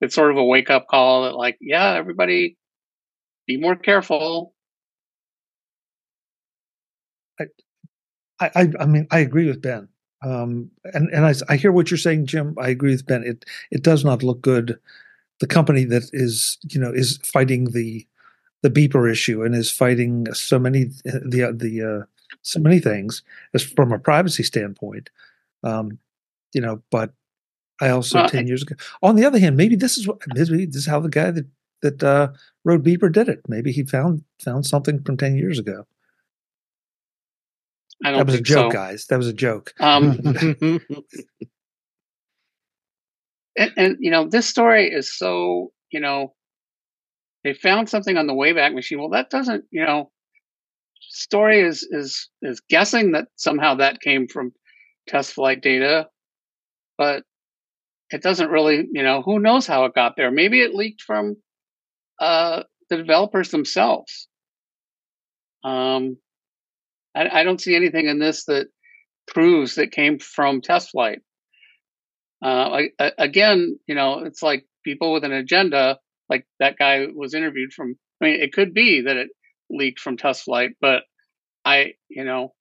It's 0.00 0.14
sort 0.14 0.30
of 0.30 0.36
a 0.36 0.44
wake 0.44 0.70
up 0.70 0.86
call 0.88 1.24
that, 1.24 1.34
like, 1.34 1.56
yeah, 1.60 1.94
everybody, 1.94 2.56
be 3.46 3.56
more 3.56 3.76
careful. 3.76 4.54
I, 8.40 8.50
I, 8.54 8.68
I 8.80 8.86
mean, 8.86 9.06
I 9.10 9.18
agree 9.20 9.46
with 9.46 9.62
Ben. 9.62 9.88
Um, 10.22 10.70
and 10.84 11.08
and 11.10 11.26
I, 11.26 11.34
I 11.48 11.56
hear 11.56 11.70
what 11.70 11.90
you're 11.90 11.98
saying, 11.98 12.26
Jim. 12.26 12.56
I 12.58 12.68
agree 12.68 12.92
with 12.92 13.06
Ben. 13.06 13.22
It 13.24 13.44
it 13.70 13.82
does 13.82 14.04
not 14.04 14.22
look 14.22 14.40
good. 14.40 14.78
The 15.40 15.46
company 15.46 15.84
that 15.84 16.08
is 16.12 16.56
you 16.70 16.80
know 16.80 16.90
is 16.90 17.18
fighting 17.18 17.72
the 17.72 18.06
the 18.62 18.70
beeper 18.70 19.10
issue 19.10 19.42
and 19.42 19.54
is 19.54 19.70
fighting 19.70 20.32
so 20.32 20.58
many 20.58 20.84
the 21.04 21.54
the 21.54 21.82
uh, 21.82 22.06
so 22.42 22.60
many 22.60 22.78
things 22.78 23.22
as 23.52 23.62
from 23.62 23.92
a 23.92 23.98
privacy 23.98 24.42
standpoint. 24.42 25.10
Um, 25.62 25.98
you 26.52 26.60
know, 26.60 26.82
but 26.90 27.12
I 27.80 27.88
also 27.88 28.20
well, 28.20 28.28
ten 28.28 28.46
years 28.46 28.62
ago. 28.62 28.76
On 29.02 29.16
the 29.16 29.24
other 29.24 29.38
hand, 29.38 29.56
maybe 29.56 29.76
this 29.76 29.96
is 29.98 30.06
what 30.06 30.18
maybe 30.34 30.66
this 30.66 30.76
is 30.76 30.86
how 30.86 31.00
the 31.00 31.08
guy 31.08 31.30
that 31.30 31.46
that 31.82 32.02
uh, 32.02 32.28
wrote 32.64 32.82
Beeper 32.82 33.12
did 33.12 33.28
it. 33.28 33.40
Maybe 33.48 33.72
he 33.72 33.84
found 33.84 34.24
found 34.40 34.66
something 34.66 35.02
from 35.02 35.16
ten 35.16 35.36
years 35.36 35.58
ago 35.58 35.86
that 38.12 38.26
was 38.26 38.34
a 38.34 38.40
joke, 38.40 38.72
so. 38.72 38.76
guys. 38.76 39.06
That 39.06 39.16
was 39.16 39.28
a 39.28 39.32
joke. 39.32 39.72
Um, 39.80 40.18
and, 43.56 43.72
and 43.76 43.96
you 44.00 44.10
know, 44.10 44.28
this 44.28 44.46
story 44.46 44.90
is 44.90 45.16
so 45.16 45.72
you 45.90 46.00
know, 46.00 46.34
they 47.44 47.54
found 47.54 47.88
something 47.88 48.16
on 48.16 48.26
the 48.26 48.32
Wayback 48.34 48.74
Machine. 48.74 48.98
Well, 48.98 49.10
that 49.10 49.30
doesn't 49.30 49.64
you 49.70 49.84
know, 49.84 50.10
story 51.10 51.60
is 51.60 51.86
is 51.90 52.28
is 52.42 52.60
guessing 52.68 53.12
that 53.12 53.28
somehow 53.36 53.76
that 53.76 54.00
came 54.00 54.28
from 54.28 54.52
test 55.08 55.32
flight 55.32 55.62
data, 55.62 56.08
but 56.98 57.22
it 58.10 58.22
doesn't 58.22 58.50
really 58.50 58.86
you 58.92 59.02
know 59.02 59.22
who 59.22 59.38
knows 59.38 59.66
how 59.66 59.84
it 59.84 59.94
got 59.94 60.14
there. 60.16 60.30
Maybe 60.30 60.60
it 60.60 60.74
leaked 60.74 61.02
from 61.02 61.36
uh, 62.20 62.62
the 62.90 62.96
developers 62.96 63.50
themselves. 63.50 64.28
Um, 65.62 66.18
I, 67.14 67.40
I 67.40 67.44
don't 67.44 67.60
see 67.60 67.74
anything 67.74 68.06
in 68.06 68.18
this 68.18 68.44
that 68.44 68.68
proves 69.26 69.76
that 69.76 69.92
came 69.92 70.18
from 70.18 70.60
test 70.60 70.90
flight. 70.90 71.20
Uh, 72.44 72.82
I, 73.00 73.12
again, 73.18 73.78
you 73.86 73.94
know, 73.94 74.20
it's 74.20 74.42
like 74.42 74.66
people 74.84 75.12
with 75.12 75.24
an 75.24 75.32
agenda, 75.32 75.98
like 76.28 76.46
that 76.60 76.76
guy 76.78 77.06
was 77.14 77.34
interviewed 77.34 77.72
from. 77.72 77.94
I 78.20 78.26
mean, 78.26 78.40
it 78.42 78.52
could 78.52 78.74
be 78.74 79.02
that 79.02 79.16
it 79.16 79.28
leaked 79.70 80.00
from 80.00 80.16
test 80.16 80.44
flight, 80.44 80.72
but 80.80 81.02
I, 81.64 81.94
you 82.08 82.24
know, 82.24 82.52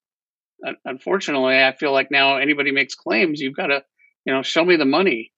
unfortunately, 0.85 1.61
I 1.61 1.73
feel 1.73 1.91
like 1.91 2.09
now 2.11 2.37
anybody 2.37 2.71
makes 2.71 2.95
claims, 2.95 3.39
you've 3.39 3.55
got 3.55 3.67
to, 3.67 3.83
you 4.25 4.33
know, 4.33 4.41
show 4.41 4.63
me 4.63 4.75
the 4.75 4.85
money. 4.85 5.31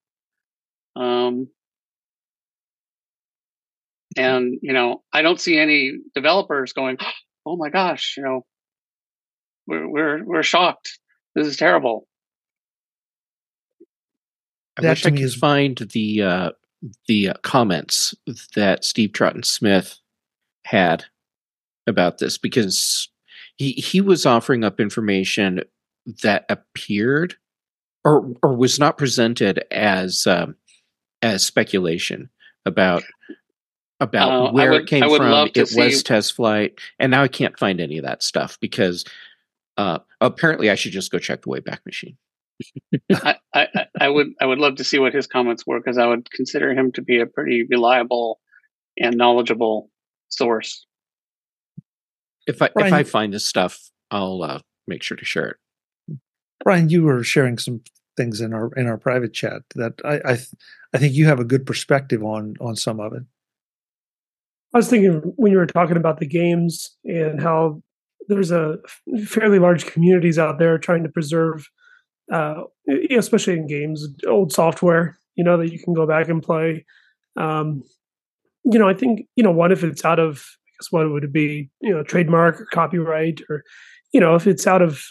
Um, 0.96 1.48
and 4.16 4.58
you 4.62 4.74
know, 4.74 5.04
I 5.12 5.22
don't 5.22 5.42
see 5.42 5.58
any 5.58 5.94
developers 6.14 6.74
going, 6.74 6.98
"Oh 7.46 7.58
my 7.58 7.70
gosh," 7.70 8.16
you 8.18 8.24
know, 8.24 8.46
we're 9.68 9.90
we're 9.90 10.24
we're 10.24 10.44
shocked. 10.44 11.00
This 11.36 11.48
is 11.48 11.58
terrible. 11.58 12.08
I 14.78 14.82
that 14.84 14.90
wish 14.90 15.06
I 15.06 15.10
could 15.12 15.20
is... 15.20 15.36
find 15.36 15.78
the 15.78 16.22
uh, 16.22 16.52
the 17.08 17.30
uh, 17.30 17.34
comments 17.44 18.14
that 18.56 18.86
Steve 18.86 19.12
Troughton-Smith 19.12 20.00
had 20.66 21.06
about 21.88 22.18
this 22.18 22.38
because 22.38 23.10
he 23.58 23.74
he 23.74 24.02
was 24.02 24.26
offering 24.26 24.64
up 24.64 24.80
information 24.80 25.62
that 26.24 26.46
appeared 26.50 27.36
or 28.04 28.34
or 28.44 28.56
was 28.56 28.80
not 28.80 28.98
presented 28.98 29.64
as 29.72 30.28
um, 30.28 30.56
as 31.22 31.46
speculation 31.46 32.30
about 32.66 33.04
about 34.00 34.32
uh, 34.32 34.52
where 34.52 34.72
would, 34.72 34.82
it 34.82 34.88
came 34.88 35.02
from. 35.02 35.50
It 35.56 35.68
see... 35.68 35.80
was 35.80 36.04
test 36.04 36.34
flight, 36.34 36.80
and 37.00 37.12
now 37.12 37.24
I 37.24 37.28
can't 37.28 37.58
find 37.58 37.80
any 37.80 37.98
of 37.98 38.06
that 38.06 38.24
stuff 38.24 38.58
because 38.60 39.06
uh, 39.78 40.00
apparently 40.22 40.70
I 40.70 40.76
should 40.76 40.92
just 40.92 41.12
go 41.12 41.20
check 41.20 41.42
the 41.42 41.50
Wayback 41.50 41.80
Machine. 41.86 42.18
I, 43.12 43.36
I, 43.54 43.68
I, 44.00 44.10
would 44.10 44.28
I 44.40 44.46
would 44.46 44.60
love 44.60 44.76
to 44.76 44.84
see 44.84 45.00
what 45.00 45.14
his 45.14 45.28
comments 45.28 45.66
were 45.68 45.80
because 45.80 45.98
I 45.98 46.08
would 46.08 46.30
consider 46.32 46.72
him 46.74 46.92
to 46.94 47.02
be 47.02 47.20
a 47.20 47.26
pretty 47.26 47.64
reliable 47.70 48.40
and 48.98 49.18
knowledgeable 49.18 49.90
source. 50.30 50.86
If 52.48 52.62
I 52.62 52.70
Brian, 52.74 52.88
if 52.88 52.94
I 52.94 53.04
find 53.04 53.34
this 53.34 53.48
stuff, 53.48 53.80
I'll 54.12 54.44
uh, 54.44 54.60
make 54.88 55.04
sure 55.04 55.18
to 55.18 55.26
share 55.26 55.50
it. 55.50 56.18
Brian, 56.64 56.90
you 56.90 57.04
were 57.04 57.24
sharing 57.24 57.58
some 57.58 57.82
things 58.16 58.42
in 58.42 58.54
our 58.54 58.72
in 58.76 58.88
our 58.88 58.98
private 58.98 59.34
chat 59.34 59.64
that 59.76 59.94
I 60.04 60.34
I, 60.34 60.38
I 60.94 60.98
think 60.98 61.14
you 61.14 61.26
have 61.26 61.40
a 61.40 61.46
good 61.46 61.66
perspective 61.66 62.24
on 62.24 62.56
on 62.62 62.76
some 62.76 63.00
of 63.00 63.14
it. 63.14 63.24
I 64.74 64.78
was 64.78 64.90
thinking 64.90 65.22
when 65.38 65.52
you 65.52 65.58
were 65.58 65.66
talking 65.66 65.98
about 65.98 66.20
the 66.20 66.28
games 66.28 66.96
and 67.06 67.42
how 67.42 67.82
there's 68.28 68.52
a 68.52 68.78
fairly 69.26 69.60
large 69.60 69.86
communities 69.86 70.40
out 70.40 70.60
there 70.60 70.78
trying 70.78 71.04
to 71.04 71.10
preserve, 71.10 71.70
uh, 72.32 72.64
especially 73.12 73.54
in 73.54 73.68
games, 73.68 74.08
old 74.28 74.52
software. 74.52 75.18
You 75.36 75.44
know 75.44 75.58
that 75.58 75.72
you 75.72 75.80
can 75.80 75.94
go 75.94 76.08
back 76.08 76.30
and 76.30 76.42
play. 76.42 76.86
Um, 77.38 77.84
you 78.64 78.80
know, 78.80 78.88
I 78.88 78.94
think 78.94 79.28
you 79.36 79.44
know 79.44 79.52
what 79.52 79.72
if 79.72 79.84
it's 79.84 80.04
out 80.04 80.20
of 80.20 80.46
What 80.92 81.12
would 81.12 81.24
it 81.24 81.34
be? 81.34 81.70
You 81.82 81.92
know, 81.92 82.04
trademark 82.04 82.62
or 82.62 82.68
copyright, 82.74 83.42
or 83.50 83.64
you 84.14 84.20
know, 84.20 84.36
if 84.36 84.48
it's 84.48 84.68
out 84.68 84.82
of 84.82 85.02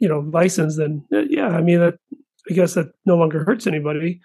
you 0.00 0.08
know 0.08 0.20
license, 0.32 0.76
then 0.76 1.04
uh, 1.12 1.24
yeah, 1.28 1.48
I 1.48 1.62
mean 1.62 1.80
that 1.80 1.94
I 2.50 2.54
guess 2.54 2.74
that 2.74 2.86
no 3.06 3.16
longer 3.16 3.44
hurts 3.44 3.66
anybody. 3.66 4.20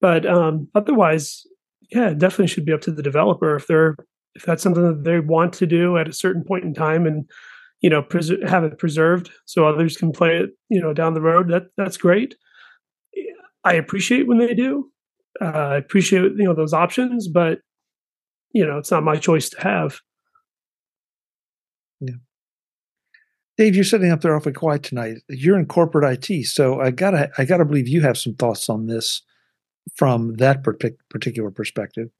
But 0.00 0.26
um, 0.26 0.68
otherwise, 0.74 1.42
yeah, 1.90 2.10
it 2.10 2.18
definitely 2.18 2.48
should 2.48 2.66
be 2.66 2.72
up 2.72 2.82
to 2.82 2.92
the 2.92 3.02
developer 3.02 3.56
if 3.56 3.66
they're 3.66 3.96
if 4.36 4.44
that's 4.44 4.62
something 4.62 4.86
that 4.86 5.04
they 5.04 5.18
want 5.18 5.54
to 5.54 5.66
do 5.66 5.96
at 5.96 6.08
a 6.08 6.12
certain 6.12 6.44
point 6.44 6.64
in 6.64 6.74
time 6.74 7.06
and 7.06 7.24
you 7.80 7.90
know 7.90 8.02
pres- 8.02 8.32
have 8.46 8.64
it 8.64 8.78
preserved 8.78 9.30
so 9.46 9.66
others 9.66 9.96
can 9.96 10.12
play 10.12 10.36
it 10.36 10.50
you 10.68 10.80
know 10.80 10.92
down 10.92 11.14
the 11.14 11.20
road 11.20 11.48
that 11.48 11.64
that's 11.76 11.96
great 11.96 12.34
i 13.64 13.72
appreciate 13.72 14.26
when 14.26 14.38
they 14.38 14.54
do 14.54 14.90
uh, 15.40 15.44
i 15.72 15.76
appreciate 15.76 16.22
you 16.36 16.44
know 16.44 16.54
those 16.54 16.72
options 16.72 17.28
but 17.28 17.58
you 18.52 18.64
know 18.64 18.78
it's 18.78 18.90
not 18.90 19.02
my 19.02 19.16
choice 19.16 19.48
to 19.48 19.60
have 19.60 20.00
yeah. 22.00 22.14
Dave 23.56 23.74
you're 23.74 23.84
sitting 23.84 24.10
up 24.10 24.20
there 24.20 24.36
awfully 24.36 24.52
quiet 24.52 24.82
tonight. 24.82 25.18
You're 25.28 25.58
in 25.58 25.66
corporate 25.66 26.28
it 26.28 26.44
so 26.44 26.80
i 26.80 26.90
gotta 26.90 27.30
i 27.38 27.44
gotta 27.44 27.64
believe 27.64 27.88
you 27.88 28.02
have 28.02 28.18
some 28.18 28.34
thoughts 28.34 28.68
on 28.68 28.86
this 28.86 29.22
from 29.94 30.34
that 30.36 30.62
particular 31.10 31.50
perspective. 31.50 32.10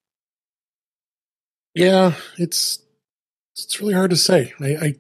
Yeah 1.75 2.14
it's 2.38 2.83
it's 3.56 3.80
really 3.80 3.95
hard 3.95 4.11
to 4.11 4.16
say. 4.16 4.52
I, 4.61 4.66
I 4.76 4.95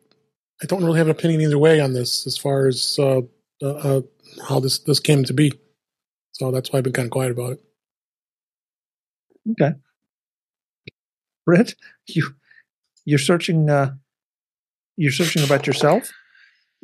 I 0.62 0.66
don't 0.66 0.84
really 0.84 0.98
have 0.98 1.08
an 1.08 1.12
opinion 1.12 1.42
either 1.42 1.58
way 1.58 1.80
on 1.80 1.92
this 1.92 2.26
as 2.26 2.38
far 2.38 2.66
as 2.66 2.98
uh, 2.98 3.20
uh, 3.62 3.66
uh, 3.66 4.00
how 4.48 4.60
this 4.60 4.78
this 4.80 5.00
came 5.00 5.24
to 5.24 5.34
be. 5.34 5.52
So 6.32 6.50
that's 6.50 6.72
why 6.72 6.78
I've 6.78 6.84
been 6.84 6.92
kind 6.92 7.06
of 7.06 7.12
quiet 7.12 7.32
about 7.32 7.52
it. 7.52 7.60
Okay, 9.52 9.76
Britt, 11.44 11.74
you 12.06 12.34
you're 13.04 13.18
searching 13.18 13.68
uh, 13.68 13.94
you're 14.96 15.12
searching 15.12 15.44
about 15.44 15.66
yourself. 15.66 16.10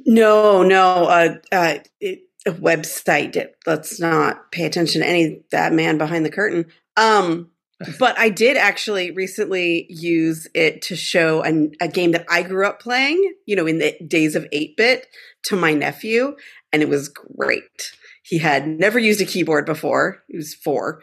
No, 0.04 0.62
no, 0.62 1.04
uh, 1.06 1.34
uh, 1.50 1.78
it, 2.00 2.20
a 2.46 2.52
website. 2.52 3.36
Let's 3.66 4.00
not 4.00 4.50
pay 4.50 4.64
attention 4.64 5.00
to 5.00 5.08
any 5.08 5.42
that 5.50 5.72
man 5.72 5.98
behind 5.98 6.24
the 6.24 6.30
curtain. 6.30 6.66
Um, 6.96 7.50
but 7.98 8.18
I 8.18 8.28
did 8.28 8.56
actually 8.56 9.10
recently 9.10 9.86
use 9.88 10.46
it 10.54 10.82
to 10.82 10.96
show 10.96 11.44
a, 11.44 11.70
a 11.80 11.88
game 11.88 12.12
that 12.12 12.26
I 12.28 12.42
grew 12.42 12.66
up 12.66 12.80
playing, 12.80 13.34
you 13.46 13.56
know, 13.56 13.66
in 13.66 13.78
the 13.78 13.96
days 14.06 14.36
of 14.36 14.46
8 14.52 14.76
bit 14.76 15.06
to 15.44 15.56
my 15.56 15.72
nephew, 15.72 16.36
and 16.72 16.82
it 16.82 16.88
was 16.88 17.08
great. 17.08 17.92
He 18.22 18.38
had 18.38 18.66
never 18.68 18.98
used 18.98 19.20
a 19.20 19.26
keyboard 19.26 19.66
before. 19.66 20.22
He 20.28 20.36
was 20.36 20.54
four. 20.54 21.02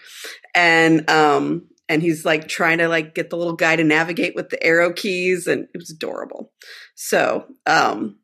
And, 0.56 1.10
um, 1.10 1.68
and 1.90 2.04
he's 2.04 2.24
like 2.24 2.48
trying 2.48 2.78
to 2.78 2.88
like 2.88 3.16
get 3.16 3.32
the 3.32 3.36
little 3.36 3.56
guy 3.56 3.76
to 3.76 3.84
navigate 3.84 4.36
with 4.36 4.50
the 4.50 4.64
arrow 4.64 4.94
keys 4.94 5.48
and 5.48 5.68
it 5.74 5.78
was 5.78 5.90
adorable. 5.90 6.54
So, 6.96 7.46
um, 7.66 8.20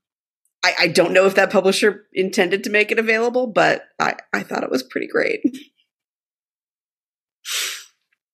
I, 0.63 0.73
I 0.81 0.87
don't 0.87 1.13
know 1.13 1.25
if 1.25 1.35
that 1.35 1.51
publisher 1.51 2.05
intended 2.13 2.63
to 2.63 2.69
make 2.69 2.91
it 2.91 2.99
available, 2.99 3.47
but 3.47 3.83
I, 3.99 4.15
I 4.33 4.43
thought 4.43 4.63
it 4.63 4.71
was 4.71 4.83
pretty 4.83 5.07
great. 5.07 5.41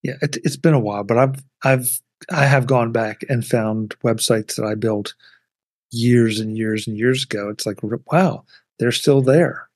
Yeah, 0.03 0.15
it, 0.21 0.37
it's 0.43 0.57
been 0.57 0.73
a 0.73 0.79
while, 0.79 1.03
but 1.03 1.17
I've 1.17 1.43
I've 1.63 2.01
I 2.31 2.45
have 2.45 2.65
gone 2.65 2.91
back 2.91 3.21
and 3.29 3.45
found 3.45 3.95
websites 4.03 4.55
that 4.55 4.65
I 4.65 4.73
built 4.73 5.13
years 5.91 6.39
and 6.39 6.57
years 6.57 6.87
and 6.87 6.97
years 6.97 7.23
ago. 7.23 7.49
It's 7.49 7.67
like 7.67 7.79
wow, 8.11 8.45
they're 8.79 8.91
still 8.91 9.21
there. 9.21 9.69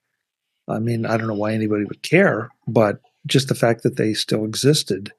I 0.67 0.79
mean, 0.79 1.05
I 1.05 1.17
don't 1.17 1.27
know 1.27 1.35
why 1.35 1.53
anybody 1.53 1.83
would 1.83 2.01
care, 2.01 2.49
but 2.67 3.01
just 3.27 3.49
the 3.49 3.55
fact 3.55 3.83
that 3.83 3.97
they 3.97 4.15
still 4.15 4.45
existed 4.45 5.13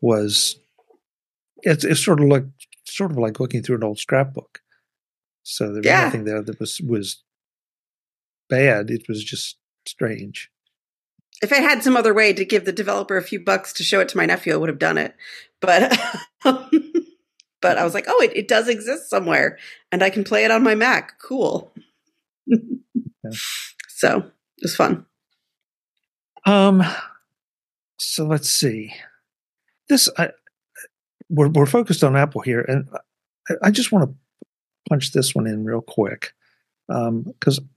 was 0.00 0.58
it's 1.62 1.84
it's 1.84 2.04
sort 2.04 2.20
of 2.20 2.28
like 2.28 2.44
sort 2.84 3.10
of 3.10 3.18
like 3.18 3.40
looking 3.40 3.62
through 3.62 3.76
an 3.76 3.84
old 3.84 3.98
scrapbook. 3.98 4.60
So 5.42 5.66
there 5.66 5.76
was 5.76 5.86
yeah. 5.86 6.04
nothing 6.04 6.24
there 6.24 6.42
that 6.42 6.60
was 6.60 6.80
was 6.80 7.22
bad. 8.48 8.90
It 8.90 9.08
was 9.08 9.24
just 9.24 9.56
strange 9.86 10.50
if 11.42 11.52
I 11.52 11.56
had 11.56 11.82
some 11.82 11.96
other 11.96 12.12
way 12.12 12.32
to 12.32 12.44
give 12.44 12.64
the 12.64 12.72
developer 12.72 13.16
a 13.16 13.22
few 13.22 13.40
bucks 13.40 13.72
to 13.74 13.84
show 13.84 14.00
it 14.00 14.08
to 14.10 14.16
my 14.16 14.26
nephew, 14.26 14.52
I 14.52 14.56
would 14.56 14.68
have 14.68 14.78
done 14.78 14.98
it. 14.98 15.14
But 15.60 15.96
but 16.42 17.78
I 17.78 17.84
was 17.84 17.94
like, 17.94 18.06
oh, 18.08 18.22
it, 18.22 18.36
it 18.36 18.48
does 18.48 18.68
exist 18.68 19.08
somewhere, 19.08 19.58
and 19.92 20.02
I 20.02 20.10
can 20.10 20.24
play 20.24 20.44
it 20.44 20.50
on 20.50 20.62
my 20.62 20.74
Mac. 20.74 21.18
Cool. 21.20 21.72
yeah. 22.46 23.30
So 23.88 24.18
it 24.18 24.62
was 24.62 24.76
fun. 24.76 25.06
Um. 26.44 26.82
So 27.98 28.24
let's 28.24 28.50
see. 28.50 28.94
This 29.88 30.08
I, 30.18 30.30
we're 31.28 31.48
we're 31.48 31.66
focused 31.66 32.04
on 32.04 32.16
Apple 32.16 32.40
here, 32.40 32.60
and 32.60 32.88
I, 33.48 33.54
I 33.64 33.70
just 33.70 33.92
want 33.92 34.08
to 34.08 34.16
punch 34.88 35.12
this 35.12 35.34
one 35.34 35.46
in 35.46 35.64
real 35.64 35.80
quick 35.80 36.32
because 36.86 37.58
um, 37.58 37.68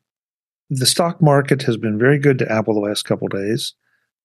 the 0.70 0.86
stock 0.86 1.22
market 1.22 1.64
has 1.64 1.78
been 1.78 1.98
very 1.98 2.18
good 2.18 2.40
to 2.40 2.52
Apple 2.52 2.74
the 2.74 2.80
last 2.80 3.04
couple 3.04 3.28
days, 3.28 3.74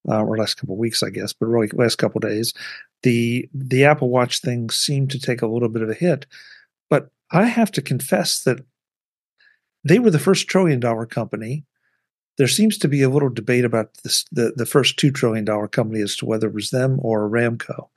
uh, 0.09 0.23
or 0.23 0.37
last 0.37 0.55
couple 0.55 0.77
weeks, 0.77 1.03
I 1.03 1.11
guess, 1.11 1.33
but 1.33 1.47
really 1.47 1.69
last 1.73 1.97
couple 1.97 2.21
days. 2.21 2.53
The 3.03 3.49
the 3.53 3.85
Apple 3.85 4.11
Watch 4.11 4.41
thing 4.41 4.71
seemed 4.71 5.11
to 5.11 5.21
take 5.21 5.43
a 5.43 5.47
little 5.47 5.69
bit 5.69 5.83
of 5.83 5.91
a 5.91 5.95
hit, 5.95 6.27
but 6.89 7.11
I 7.31 7.47
have 7.47 7.73
to 7.73 7.83
confess 7.83 8.43
that 8.45 8.61
they 9.85 9.99
were 9.99 10.11
the 10.11 10.19
first 10.19 10.49
trillion 10.49 10.81
dollar 10.81 11.07
company 11.07 11.65
there 12.39 12.49
seems 12.49 12.79
to 12.79 12.89
be 12.89 13.03
a 13.03 13.09
little 13.09 13.31
debate 13.31 13.65
about 13.65 13.91
this, 14.05 14.25
the 14.31 14.53
the 14.55 14.67
first 14.67 14.99
two 14.99 15.11
trillion 15.11 15.45
dollar 15.45 15.69
company 15.69 16.01
as 16.01 16.17
to 16.17 16.27
whether 16.27 16.49
it 16.49 16.55
was 16.55 16.71
them 16.71 16.99
or 17.03 17.29
Aramco. 17.29 17.89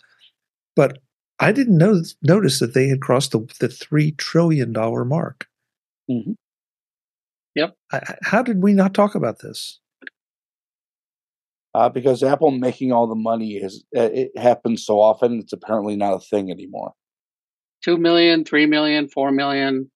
but 0.75 0.99
I 1.39 1.53
didn't 1.53 1.77
know, 1.77 2.01
notice 2.21 2.59
that 2.59 2.73
they 2.73 2.89
had 2.89 2.99
crossed 2.99 3.31
the, 3.31 3.47
the 3.59 3.69
three 3.69 4.11
trillion 4.11 4.73
dollar 4.73 5.05
mark. 5.05 5.47
Mm-hmm. 6.11 6.33
Yep. 7.55 7.75
I, 7.91 8.15
how 8.23 8.41
did 8.43 8.61
we 8.61 8.73
not 8.73 8.93
talk 8.93 9.15
about 9.15 9.39
this? 9.39 9.79
Uh, 11.73 11.87
because 11.87 12.23
Apple 12.23 12.51
making 12.51 12.91
all 12.91 13.07
the 13.07 13.15
money 13.15 13.53
is 13.53 13.83
it 13.91 14.37
happens 14.37 14.85
so 14.85 14.99
often. 14.99 15.39
It's 15.39 15.53
apparently 15.53 15.95
not 15.95 16.13
a 16.13 16.19
thing 16.19 16.51
anymore. 16.51 16.93
Two 17.83 17.97
million, 17.97 18.43
three 18.43 18.65
million, 18.65 19.07
four 19.07 19.31
million. 19.31 19.89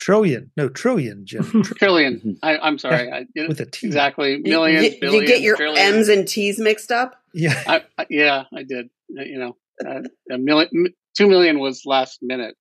Trillion, 0.00 0.50
no 0.56 0.70
trillion, 0.70 1.26
Jim. 1.26 1.62
trillion. 1.62 2.38
I, 2.42 2.66
am 2.66 2.78
sorry, 2.78 3.12
I, 3.12 3.26
with 3.46 3.60
a 3.60 3.66
T. 3.66 3.86
Exactly, 3.86 4.38
millions. 4.38 4.94
You, 4.94 5.00
billions, 5.00 5.22
you 5.22 5.28
get 5.28 5.42
your 5.42 5.56
trillions. 5.56 5.78
M's 5.78 6.08
and 6.08 6.26
T's 6.26 6.58
mixed 6.58 6.90
up. 6.90 7.16
Yeah, 7.34 7.62
I, 7.66 7.82
I, 7.98 8.06
yeah, 8.08 8.44
I 8.54 8.62
did. 8.62 8.88
You 9.10 9.38
know, 9.38 9.56
uh, 9.86 10.02
a 10.32 10.38
million, 10.38 10.86
two 11.16 11.28
million 11.28 11.58
was 11.58 11.84
last 11.84 12.20
minute. 12.22 12.56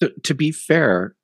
To, 0.00 0.12
to 0.24 0.34
be 0.34 0.52
fair, 0.52 1.16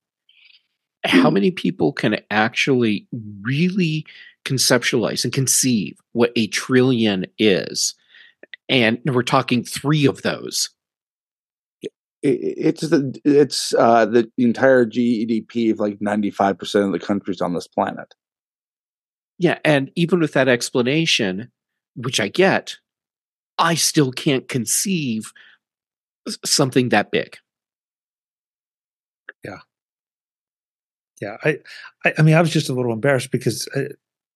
how 1.03 1.29
many 1.29 1.51
people 1.51 1.93
can 1.93 2.17
actually 2.31 3.07
really 3.41 4.05
conceptualize 4.45 5.23
and 5.23 5.31
conceive 5.31 5.97
what 6.13 6.31
a 6.35 6.47
trillion 6.47 7.25
is? 7.37 7.93
And 8.67 8.99
we're 9.05 9.21
talking 9.21 9.63
three 9.63 10.07
of 10.07 10.23
those. 10.23 10.71
It's 12.27 12.81
the 12.81 13.19
it's 13.23 13.73
uh, 13.77 14.05
the 14.05 14.31
entire 14.37 14.85
GDP 14.85 15.71
of 15.71 15.79
like 15.79 16.01
ninety 16.01 16.31
five 16.31 16.57
percent 16.57 16.85
of 16.85 16.91
the 16.91 16.99
countries 16.99 17.41
on 17.41 17.53
this 17.53 17.67
planet. 17.67 18.15
Yeah, 19.37 19.59
and 19.63 19.91
even 19.95 20.19
with 20.19 20.33
that 20.33 20.47
explanation, 20.47 21.51
which 21.95 22.19
I 22.19 22.29
get, 22.29 22.77
I 23.57 23.75
still 23.75 24.11
can't 24.11 24.47
conceive 24.47 25.31
something 26.43 26.89
that 26.89 27.11
big. 27.11 27.37
Yeah. 29.43 29.59
Yeah. 31.21 31.37
I, 31.43 31.59
I, 32.03 32.13
I, 32.17 32.21
mean, 32.21 32.35
I 32.35 32.41
was 32.41 32.51
just 32.51 32.69
a 32.69 32.73
little 32.73 32.93
embarrassed 32.93 33.31
because 33.31 33.67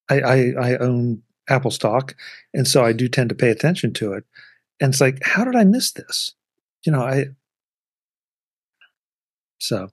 I, 0.10 0.20
I, 0.20 0.54
I 0.60 0.78
own 0.78 1.24
Apple 1.50 1.72
stock. 1.72 2.16
And 2.54 2.68
so 2.68 2.86
I 2.86 2.94
do 2.94 3.08
tend 3.08 3.30
to 3.30 3.36
pay 3.36 3.50
attention 3.50 3.94
to 3.94 4.14
it. 4.14 4.24
And 4.80 4.94
it's 4.94 5.02
like, 5.02 5.20
how 5.24 5.44
did 5.44 5.56
I 5.56 5.64
miss 5.64 5.92
this? 5.92 6.36
You 6.86 6.92
know, 6.92 7.02
I, 7.02 7.28
so 9.60 9.90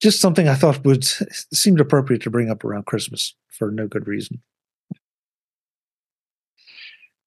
just 0.00 0.20
something 0.20 0.48
I 0.48 0.54
thought 0.54 0.84
would 0.84 1.04
seemed 1.04 1.80
appropriate 1.80 2.22
to 2.22 2.30
bring 2.30 2.50
up 2.50 2.64
around 2.64 2.86
Christmas 2.86 3.34
for 3.48 3.70
no 3.70 3.86
good 3.86 4.06
reason. 4.06 4.42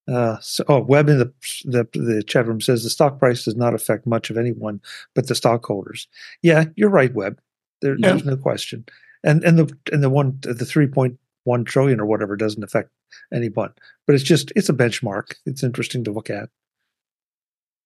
Uh, 0.07 0.39
so, 0.41 0.63
oh, 0.67 0.79
Webb 0.79 1.07
in 1.07 1.19
the, 1.19 1.31
the 1.65 1.87
the 1.93 2.23
chat 2.23 2.47
room 2.47 2.59
says 2.59 2.83
the 2.83 2.89
stock 2.89 3.19
price 3.19 3.45
does 3.45 3.55
not 3.55 3.75
affect 3.75 4.07
much 4.07 4.29
of 4.29 4.37
anyone 4.37 4.81
but 5.13 5.27
the 5.27 5.35
stockholders. 5.35 6.07
Yeah, 6.41 6.65
you're 6.75 6.89
right, 6.89 7.13
Webb. 7.13 7.39
There, 7.81 7.95
yeah. 7.97 8.09
There's 8.09 8.25
no 8.25 8.35
question. 8.35 8.85
And 9.23 9.43
and 9.43 9.59
the 9.59 9.77
and 9.91 10.01
the 10.01 10.09
one 10.09 10.39
the 10.41 10.65
three 10.65 10.87
point 10.87 11.19
one 11.43 11.63
trillion 11.63 11.99
or 11.99 12.05
whatever 12.05 12.35
doesn't 12.35 12.63
affect 12.63 12.89
anyone. 13.33 13.71
But 14.07 14.15
it's 14.15 14.23
just 14.23 14.51
it's 14.55 14.69
a 14.69 14.73
benchmark. 14.73 15.35
It's 15.45 15.63
interesting 15.63 16.03
to 16.05 16.11
look 16.11 16.29
at. 16.29 16.49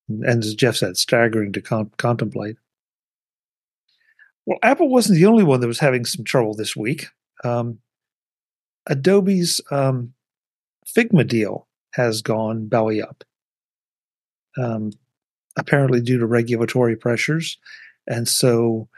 And 0.08 0.44
as 0.44 0.56
Jeff 0.56 0.76
said, 0.76 0.98
staggering 0.98 1.52
to 1.54 1.62
con- 1.62 1.92
contemplate. 1.98 2.58
Well, 4.46 4.60
Apple 4.62 4.90
wasn't 4.90 5.20
the 5.20 5.26
only 5.26 5.44
one 5.44 5.62
that 5.62 5.68
was 5.68 5.80
having 5.80 6.06
some 6.06 6.26
trouble 6.26 6.54
this 6.54 6.76
week. 6.76 7.08
Um, 7.44 7.80
Adobe's 8.88 9.62
um, 9.72 10.14
Figma 10.86 11.26
deal 11.26 11.68
has 11.94 12.22
gone 12.22 12.68
belly 12.68 13.02
up, 13.02 13.24
um, 14.58 14.92
apparently 15.58 16.02
due 16.02 16.18
to 16.18 16.26
regulatory 16.26 16.96
pressures. 16.96 17.58
And 18.08 18.28
so 18.28 18.90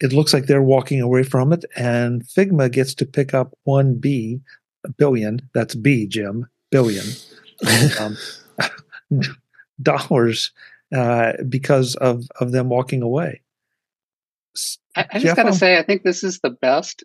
it 0.00 0.12
looks 0.12 0.32
like 0.32 0.46
they're 0.46 0.62
walking 0.62 1.00
away 1.00 1.22
from 1.22 1.52
it, 1.52 1.64
and 1.76 2.24
Figma 2.24 2.70
gets 2.72 2.94
to 2.96 3.06
pick 3.06 3.34
up 3.34 3.56
one 3.64 3.96
B, 3.96 4.40
billion, 4.96 5.40
that's 5.54 5.74
B, 5.74 6.06
Jim, 6.06 6.48
billion 6.70 7.04
um, 8.00 8.16
dollars 9.82 10.50
uh, 10.94 11.34
because 11.48 11.94
of, 11.96 12.24
of 12.40 12.52
them 12.52 12.68
walking 12.68 13.02
away. 13.02 13.41
I, 14.96 15.06
I 15.12 15.18
just 15.18 15.36
got 15.36 15.44
to 15.44 15.52
say, 15.52 15.78
I 15.78 15.82
think 15.82 16.02
this 16.02 16.22
is 16.22 16.40
the 16.42 16.50
best 16.50 17.04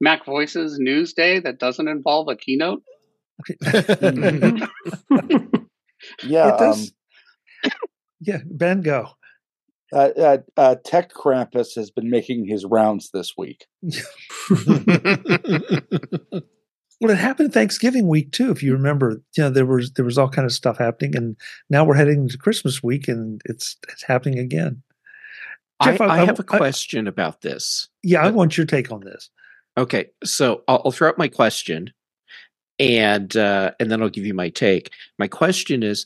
Mac 0.00 0.24
Voices 0.24 0.78
news 0.78 1.12
day 1.12 1.40
that 1.40 1.58
doesn't 1.58 1.88
involve 1.88 2.28
a 2.28 2.36
keynote. 2.36 2.82
yeah. 6.24 6.46
Um, 6.46 6.84
yeah, 8.20 8.38
Ben, 8.46 8.82
go. 8.82 9.08
Uh, 9.92 10.10
uh, 10.18 10.38
uh, 10.56 10.76
Tech 10.84 11.12
Krampus 11.12 11.74
has 11.76 11.90
been 11.90 12.10
making 12.10 12.46
his 12.46 12.64
rounds 12.64 13.10
this 13.12 13.34
week. 13.38 13.66
well, 13.82 13.92
it 17.10 17.16
happened 17.16 17.54
Thanksgiving 17.54 18.06
week 18.06 18.30
too. 18.32 18.50
If 18.50 18.62
you 18.62 18.74
remember, 18.74 19.22
you 19.36 19.44
know 19.44 19.50
there 19.50 19.64
was 19.64 19.92
there 19.92 20.04
was 20.04 20.18
all 20.18 20.28
kind 20.28 20.44
of 20.44 20.52
stuff 20.52 20.76
happening, 20.76 21.16
and 21.16 21.38
now 21.70 21.84
we're 21.84 21.94
heading 21.94 22.28
to 22.28 22.36
Christmas 22.36 22.82
week, 22.82 23.08
and 23.08 23.40
it's 23.46 23.78
it's 23.88 24.02
happening 24.02 24.38
again. 24.38 24.82
Jeff, 25.82 26.00
I, 26.00 26.06
I, 26.06 26.22
I, 26.22 26.24
have 26.24 26.40
a 26.40 26.44
question 26.44 27.06
about 27.06 27.42
this. 27.42 27.88
Yeah, 28.02 28.22
I 28.22 28.30
want 28.30 28.56
your 28.56 28.66
take 28.66 28.90
on 28.90 29.00
this. 29.00 29.30
Okay, 29.76 30.06
so 30.24 30.64
I'll, 30.66 30.82
I'll 30.84 30.90
throw 30.90 31.08
out 31.08 31.18
my 31.18 31.28
question, 31.28 31.92
and 32.78 33.36
uh, 33.36 33.72
and 33.78 33.90
then 33.90 34.02
I'll 34.02 34.08
give 34.08 34.26
you 34.26 34.34
my 34.34 34.48
take. 34.48 34.90
My 35.18 35.28
question 35.28 35.82
is, 35.82 36.04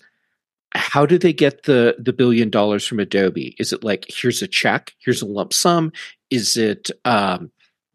how 0.74 1.06
do 1.06 1.18
they 1.18 1.32
get 1.32 1.62
the 1.64 1.96
the 1.98 2.12
billion 2.12 2.50
dollars 2.50 2.86
from 2.86 3.00
Adobe? 3.00 3.54
Is 3.58 3.72
it 3.72 3.82
like 3.82 4.06
here's 4.08 4.42
a 4.42 4.48
check, 4.48 4.92
here's 4.98 5.22
a 5.22 5.26
lump 5.26 5.52
sum? 5.52 5.92
Is 6.30 6.56
it 6.56 6.90
um, 7.04 7.50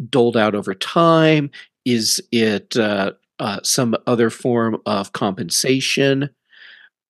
doled 0.10 0.38
out 0.38 0.56
over 0.56 0.74
time? 0.74 1.52
Is 1.86 2.22
it 2.32 2.76
uh, 2.76 3.13
uh, 3.40 3.60
some 3.63 3.96
other 4.08 4.30
form 4.30 4.82
of 4.86 5.13
compensation? 5.13 6.30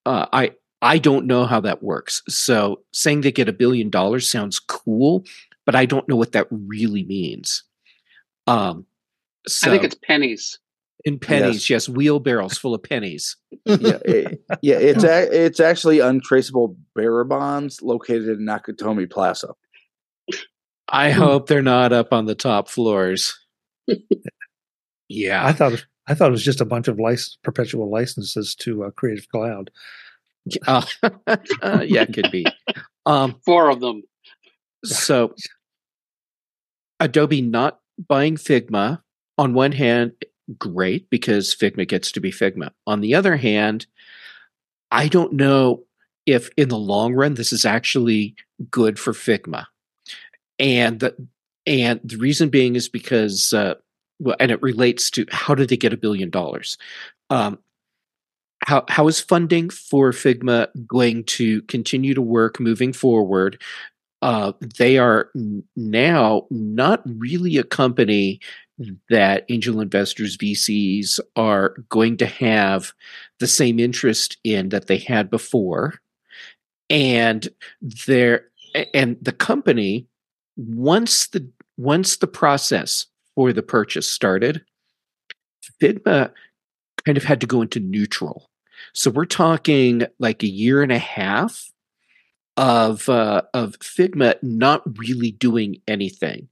Uh, 0.06 0.26
I 0.32 0.52
I 0.82 1.00
don't 1.00 1.26
know 1.26 1.46
how 1.46 1.60
that 1.62 1.82
works. 1.82 2.22
So 2.30 2.82
saying 2.94 3.22
they 3.22 3.32
get 3.32 3.50
a 3.50 3.54
billion 3.54 3.90
dollars 3.90 4.30
sounds 4.30 4.60
cool, 4.60 5.24
but 5.66 5.76
I 5.76 5.86
don't 5.86 6.08
know 6.08 6.16
what 6.16 6.34
that 6.34 6.48
really 6.52 7.04
means. 7.04 7.64
Um, 8.46 8.86
so, 9.48 9.70
I 9.70 9.72
think 9.72 9.84
it's 9.84 9.96
pennies. 9.96 10.60
In 11.06 11.20
pennies, 11.20 11.70
yes, 11.70 11.88
yes 11.88 11.90
wheelbarrows 11.90 12.58
full 12.58 12.74
of 12.74 12.84
pennies. 12.84 13.38
yeah, 13.66 14.00
it, 14.06 14.42
yeah, 14.62 14.78
it's 14.78 15.04
a, 15.04 15.46
it's 15.46 15.60
actually 15.60 16.00
untraceable 16.00 16.76
bearer 16.96 17.24
bonds 17.24 17.82
located 17.82 18.28
in 18.28 18.46
Nakatomi 18.46 19.10
Plaza. 19.10 19.54
I 20.90 21.12
hope 21.12 21.48
they're 21.48 21.62
not 21.62 21.94
up 21.94 22.14
on 22.14 22.26
the 22.26 22.36
top 22.36 22.70
floors. 22.70 23.38
yeah, 25.10 25.46
I 25.46 25.54
thought 25.54 25.86
I 26.08 26.14
thought 26.14 26.30
it 26.30 26.32
was 26.32 26.44
just 26.44 26.62
a 26.62 26.66
bunch 26.66 26.88
of 26.88 27.00
license, 27.00 27.38
perpetual 27.44 27.90
licenses 27.90 28.56
to 28.56 28.86
uh, 28.86 28.92
Creative 28.92 29.28
Cloud. 29.30 29.72
Uh, 30.66 30.86
uh, 31.62 31.84
yeah, 31.86 32.04
it 32.04 32.14
could 32.14 32.32
be. 32.32 32.46
Um, 33.06 33.40
Four 33.46 33.70
of 33.70 33.80
them. 33.80 34.04
So, 34.84 35.34
Adobe 37.00 37.42
not 37.42 37.80
buying 38.08 38.36
Figma, 38.36 39.02
on 39.38 39.54
one 39.54 39.72
hand, 39.72 40.14
great 40.58 41.10
because 41.10 41.56
Figma 41.56 41.88
gets 41.88 42.12
to 42.14 42.20
be 42.20 42.32
Figma. 42.32 42.72
On 42.86 43.02
the 43.02 43.16
other 43.16 43.38
hand, 43.38 43.86
I 44.92 45.08
don't 45.08 45.34
know 45.34 45.84
if 46.26 46.50
in 46.58 46.70
the 46.70 46.78
long 46.78 47.14
run 47.14 47.34
this 47.36 47.54
is 47.54 47.66
actually 47.66 48.36
good 48.72 49.00
for 49.00 49.14
Figma. 49.14 49.66
And 50.60 51.00
the, 51.00 51.16
and 51.66 52.00
the 52.04 52.18
reason 52.18 52.50
being 52.50 52.76
is 52.76 52.90
because, 52.90 53.54
uh, 53.54 53.76
well, 54.20 54.36
and 54.40 54.52
it 54.52 54.62
relates 54.62 55.12
to 55.12 55.26
how 55.30 55.54
did 55.54 55.70
they 55.70 55.78
get 55.78 55.94
a 55.94 55.98
billion 55.98 56.30
dollars? 56.30 56.78
Um, 57.30 57.60
how 58.68 58.84
how 58.90 59.08
is 59.08 59.22
funding 59.22 59.70
for 59.70 60.12
Figma 60.12 60.68
going 60.86 61.24
to 61.24 61.62
continue 61.64 62.14
to 62.14 62.22
work 62.22 62.60
moving 62.60 62.92
forward? 62.92 63.62
Uh, 64.22 64.52
they 64.78 64.98
are 64.98 65.32
now 65.76 66.46
not 66.50 67.02
really 67.06 67.58
a 67.58 67.64
company 67.64 68.42
that 69.10 69.46
angel 69.50 69.80
investors, 69.80 70.38
VCs 70.38 71.20
are 71.36 71.76
going 71.90 72.18
to 72.18 72.26
have 72.26 72.92
the 73.40 73.48
same 73.48 73.80
interest 73.80 74.38
in 74.44 74.70
that 74.70 74.88
they 74.88 74.98
had 74.98 75.30
before, 75.30 75.96
and 76.90 77.48
there 78.06 78.48
and 78.94 79.18
the 79.22 79.32
company 79.32 80.08
once 80.58 81.28
the 81.28 81.50
once 81.78 82.18
the 82.18 82.28
process 82.28 83.06
for 83.34 83.54
the 83.54 83.64
purchase 83.64 84.12
started, 84.12 84.62
Figma 85.82 86.32
kind 87.06 87.18
of 87.18 87.24
had 87.24 87.40
to 87.40 87.48
go 87.48 87.62
into 87.62 87.80
neutral. 87.80 88.50
So 88.98 89.12
we're 89.12 89.26
talking 89.26 90.08
like 90.18 90.42
a 90.42 90.50
year 90.50 90.82
and 90.82 90.92
a 90.92 90.98
half 90.98 91.72
of 92.58 93.08
uh, 93.08 93.44
of 93.54 93.78
Figma 93.78 94.42
not 94.42 94.82
really 94.98 95.30
doing 95.30 95.80
anything. 95.88 96.50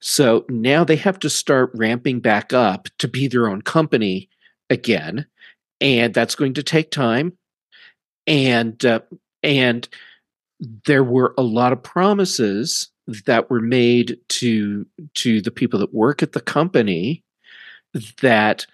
So 0.00 0.44
now 0.48 0.82
they 0.82 0.96
have 0.96 1.20
to 1.20 1.30
start 1.30 1.70
ramping 1.74 2.18
back 2.18 2.52
up 2.52 2.88
to 2.98 3.06
be 3.06 3.28
their 3.28 3.46
own 3.46 3.62
company 3.62 4.28
again, 4.68 5.26
and 5.80 6.12
that's 6.12 6.34
going 6.34 6.54
to 6.54 6.64
take 6.64 6.90
time. 6.90 7.34
And 8.26 8.84
uh, 8.84 9.00
and 9.44 9.88
there 10.86 11.04
were 11.04 11.34
a 11.38 11.42
lot 11.42 11.72
of 11.72 11.84
promises 11.84 12.88
that 13.26 13.48
were 13.48 13.60
made 13.60 14.18
to 14.30 14.86
to 15.14 15.40
the 15.40 15.52
people 15.52 15.78
that 15.78 15.94
work 15.94 16.20
at 16.20 16.32
the 16.32 16.40
company 16.40 17.22
that 18.22 18.66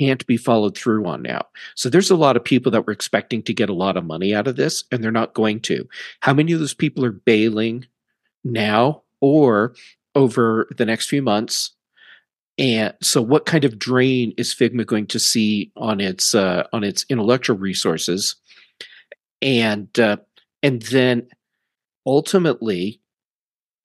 can't 0.00 0.26
be 0.26 0.36
followed 0.36 0.76
through 0.76 1.06
on 1.06 1.22
now. 1.22 1.46
So 1.74 1.88
there's 1.88 2.10
a 2.10 2.16
lot 2.16 2.36
of 2.36 2.44
people 2.44 2.72
that 2.72 2.86
were 2.86 2.92
expecting 2.92 3.42
to 3.44 3.54
get 3.54 3.70
a 3.70 3.74
lot 3.74 3.96
of 3.96 4.04
money 4.04 4.34
out 4.34 4.46
of 4.46 4.56
this 4.56 4.84
and 4.90 5.02
they're 5.02 5.10
not 5.12 5.34
going 5.34 5.60
to. 5.60 5.88
How 6.20 6.34
many 6.34 6.52
of 6.52 6.60
those 6.60 6.74
people 6.74 7.04
are 7.04 7.12
bailing 7.12 7.86
now 8.44 9.02
or 9.20 9.74
over 10.14 10.68
the 10.76 10.86
next 10.86 11.08
few 11.08 11.22
months? 11.22 11.72
And 12.58 12.94
so 13.02 13.20
what 13.20 13.46
kind 13.46 13.64
of 13.64 13.78
drain 13.78 14.32
is 14.38 14.54
Figma 14.54 14.86
going 14.86 15.06
to 15.08 15.18
see 15.18 15.72
on 15.76 16.00
its 16.00 16.34
uh, 16.34 16.66
on 16.72 16.84
its 16.84 17.04
intellectual 17.10 17.56
resources? 17.56 18.36
And 19.42 19.98
uh, 19.98 20.16
and 20.62 20.80
then 20.82 21.28
ultimately 22.06 23.00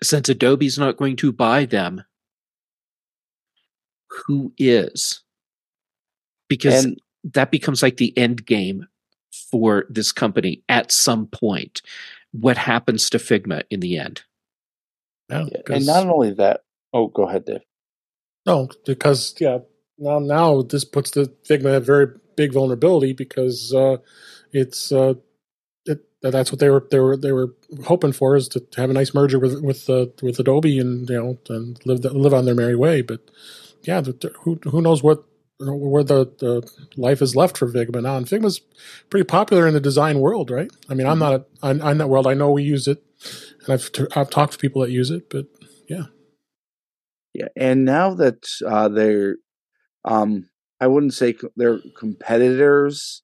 since 0.03 0.29
Adobe's 0.29 0.79
not 0.79 0.97
going 0.97 1.15
to 1.17 1.31
buy 1.31 1.65
them, 1.65 2.03
who 4.25 4.53
is? 4.57 5.21
Because 6.51 6.83
and, 6.83 6.99
that 7.23 7.49
becomes 7.49 7.81
like 7.81 7.95
the 7.95 8.15
end 8.17 8.45
game 8.45 8.87
for 9.49 9.85
this 9.89 10.11
company 10.11 10.63
at 10.67 10.91
some 10.91 11.27
point. 11.27 11.81
What 12.33 12.57
happens 12.57 13.09
to 13.11 13.19
Figma 13.19 13.63
in 13.69 13.79
the 13.79 13.97
end? 13.97 14.23
Yeah, 15.29 15.45
and 15.69 15.85
not 15.85 16.07
only 16.07 16.33
that. 16.33 16.65
Oh, 16.91 17.07
go 17.07 17.23
ahead, 17.23 17.45
Dave. 17.45 17.61
No, 18.45 18.67
because 18.85 19.33
yeah, 19.39 19.59
now 19.97 20.19
now 20.19 20.61
this 20.61 20.83
puts 20.83 21.11
the 21.11 21.33
Figma 21.47 21.77
at 21.77 21.83
very 21.83 22.07
big 22.35 22.51
vulnerability 22.51 23.13
because 23.13 23.73
uh, 23.73 23.95
it's 24.51 24.91
uh, 24.91 25.13
that's 26.21 26.51
what 26.51 26.59
they 26.59 26.69
were 26.69 26.85
they 26.91 26.99
were 26.99 27.15
they 27.15 27.31
were 27.31 27.55
hoping 27.85 28.11
for 28.11 28.35
is 28.35 28.49
to 28.49 28.61
have 28.75 28.89
a 28.89 28.93
nice 28.93 29.13
merger 29.13 29.39
with 29.39 29.61
with 29.61 29.89
uh, 29.89 30.07
with 30.21 30.37
Adobe 30.37 30.79
and 30.79 31.09
you 31.09 31.15
know 31.15 31.37
and 31.47 31.79
live 31.85 32.03
live 32.03 32.33
on 32.33 32.43
their 32.43 32.55
merry 32.55 32.75
way. 32.75 33.01
But 33.01 33.31
yeah, 33.83 34.01
who 34.41 34.59
who 34.65 34.81
knows 34.81 35.01
what 35.01 35.23
where 35.61 36.03
the, 36.03 36.25
the 36.39 36.69
life 36.97 37.21
is 37.21 37.35
left 37.35 37.57
for 37.57 37.67
Figma 37.67 38.01
now. 38.01 38.17
And 38.17 38.25
Figma's 38.25 38.61
pretty 39.09 39.25
popular 39.25 39.67
in 39.67 39.73
the 39.73 39.79
design 39.79 40.19
world, 40.19 40.49
right? 40.49 40.71
I 40.89 40.93
mean, 40.93 41.07
I'm 41.07 41.19
not 41.19 41.33
a, 41.33 41.45
I, 41.63 41.91
in 41.91 41.97
that 41.97 42.09
world. 42.09 42.27
I 42.27 42.33
know 42.33 42.51
we 42.51 42.63
use 42.63 42.87
it, 42.87 43.03
and 43.61 43.73
I've 43.73 43.91
t- 43.91 44.07
I've 44.15 44.29
talked 44.29 44.53
to 44.53 44.59
people 44.59 44.81
that 44.81 44.91
use 44.91 45.11
it, 45.11 45.29
but 45.29 45.45
yeah, 45.87 46.05
yeah. 47.33 47.47
And 47.55 47.85
now 47.85 48.13
that 48.15 48.45
uh, 48.65 48.87
they're, 48.89 49.37
um, 50.05 50.49
I 50.79 50.87
wouldn't 50.87 51.13
say 51.13 51.35
they're 51.55 51.79
competitors 51.97 53.23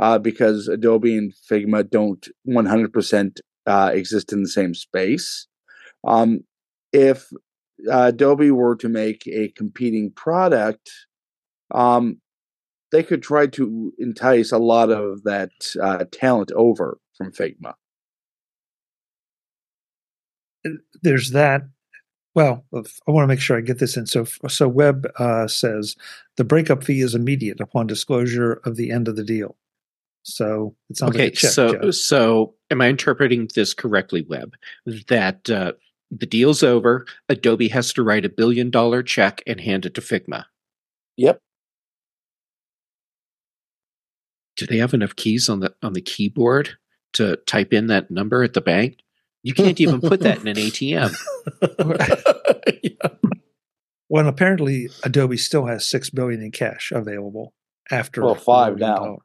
uh, 0.00 0.18
because 0.18 0.68
Adobe 0.68 1.16
and 1.16 1.32
Figma 1.50 1.88
don't 1.88 2.26
100% 2.48 3.38
uh, 3.66 3.90
exist 3.94 4.32
in 4.32 4.42
the 4.42 4.48
same 4.48 4.74
space. 4.74 5.46
Um, 6.06 6.40
if 6.92 7.28
uh, 7.90 8.06
Adobe 8.08 8.50
were 8.50 8.76
to 8.76 8.88
make 8.88 9.26
a 9.26 9.48
competing 9.48 10.10
product, 10.10 10.90
um, 11.74 12.20
they 12.92 13.02
could 13.02 13.22
try 13.22 13.46
to 13.48 13.92
entice 13.98 14.52
a 14.52 14.58
lot 14.58 14.90
of 14.90 15.24
that 15.24 15.50
uh, 15.82 16.04
talent 16.12 16.52
over 16.52 16.98
from 17.16 17.32
Figma. 17.32 17.74
There's 21.02 21.32
that. 21.32 21.62
Well, 22.34 22.64
I 22.72 23.10
want 23.10 23.24
to 23.24 23.28
make 23.28 23.40
sure 23.40 23.56
I 23.56 23.60
get 23.60 23.78
this 23.78 23.96
in. 23.96 24.06
So, 24.06 24.24
so 24.24 24.66
Webb 24.66 25.06
uh, 25.18 25.46
says 25.46 25.94
the 26.36 26.44
breakup 26.44 26.82
fee 26.82 27.00
is 27.00 27.14
immediate 27.14 27.60
upon 27.60 27.86
disclosure 27.86 28.54
of 28.64 28.76
the 28.76 28.90
end 28.90 29.08
of 29.08 29.16
the 29.16 29.24
deal. 29.24 29.56
So 30.22 30.74
it 30.88 30.96
sounds 30.96 31.14
okay, 31.14 31.24
like 31.24 31.34
check, 31.34 31.50
so 31.50 31.72
Joe. 31.74 31.90
so 31.90 32.54
am 32.70 32.80
I 32.80 32.88
interpreting 32.88 33.48
this 33.54 33.74
correctly, 33.74 34.22
Webb? 34.22 34.54
That 35.08 35.50
uh, 35.50 35.72
the 36.10 36.26
deal's 36.26 36.62
over. 36.62 37.06
Adobe 37.28 37.68
has 37.68 37.92
to 37.92 38.02
write 38.02 38.24
a 38.24 38.30
billion 38.30 38.70
dollar 38.70 39.02
check 39.02 39.42
and 39.46 39.60
hand 39.60 39.84
it 39.84 39.94
to 39.94 40.00
Figma. 40.00 40.44
Yep. 41.16 41.40
Do 44.56 44.66
they 44.66 44.78
have 44.78 44.94
enough 44.94 45.16
keys 45.16 45.48
on 45.48 45.60
the 45.60 45.74
on 45.82 45.92
the 45.92 46.00
keyboard 46.00 46.70
to 47.14 47.36
type 47.46 47.72
in 47.72 47.88
that 47.88 48.10
number 48.10 48.42
at 48.42 48.54
the 48.54 48.60
bank? 48.60 48.98
You 49.42 49.52
can't 49.52 49.80
even 49.80 50.00
put 50.00 50.20
that 50.20 50.40
in 50.40 50.48
an 50.48 50.56
ATM. 50.56 51.14
yeah. 52.82 53.30
Well, 54.08 54.26
apparently 54.26 54.88
Adobe 55.02 55.36
still 55.36 55.66
has 55.66 55.86
six 55.86 56.08
billion 56.08 56.40
in 56.40 56.50
cash 56.50 56.92
available 56.92 57.52
after 57.90 58.22
well 58.22 58.34
five 58.34 58.78
now. 58.78 59.18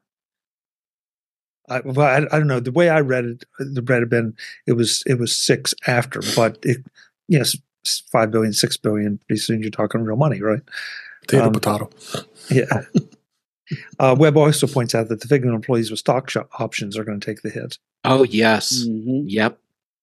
I, 1.68 1.80
well, 1.80 2.06
I, 2.06 2.16
I, 2.34 2.38
don't 2.38 2.48
know. 2.48 2.60
The 2.60 2.72
way 2.72 2.88
I 2.88 3.00
read 3.00 3.24
it, 3.24 3.44
the 3.58 3.82
read 3.82 4.00
had 4.00 4.10
been 4.10 4.34
it 4.66 4.72
was 4.72 5.02
it 5.06 5.18
was 5.18 5.36
six 5.36 5.72
after, 5.86 6.20
but 6.34 6.58
it 6.62 6.84
yes, 7.28 7.56
five 8.10 8.30
billion, 8.30 8.52
six 8.52 8.76
billion. 8.76 9.20
Pretty 9.26 9.40
soon 9.40 9.62
you're 9.62 9.70
talking 9.70 10.02
real 10.02 10.16
money, 10.16 10.42
right? 10.42 10.62
Potato, 11.22 11.46
um, 11.46 11.52
potato. 11.52 11.90
Yeah. 12.50 12.82
uh, 13.98 14.16
Webb 14.18 14.36
also 14.36 14.66
points 14.66 14.94
out 14.94 15.08
that 15.08 15.20
the 15.20 15.28
Figma 15.28 15.54
employees 15.54 15.90
with 15.90 16.00
stock 16.00 16.32
options 16.58 16.96
are 16.96 17.04
going 17.04 17.20
to 17.20 17.24
take 17.24 17.42
the 17.42 17.50
hit. 17.50 17.78
Oh 18.04 18.22
yes, 18.24 18.84
mm-hmm. 18.84 19.28
yep. 19.28 19.58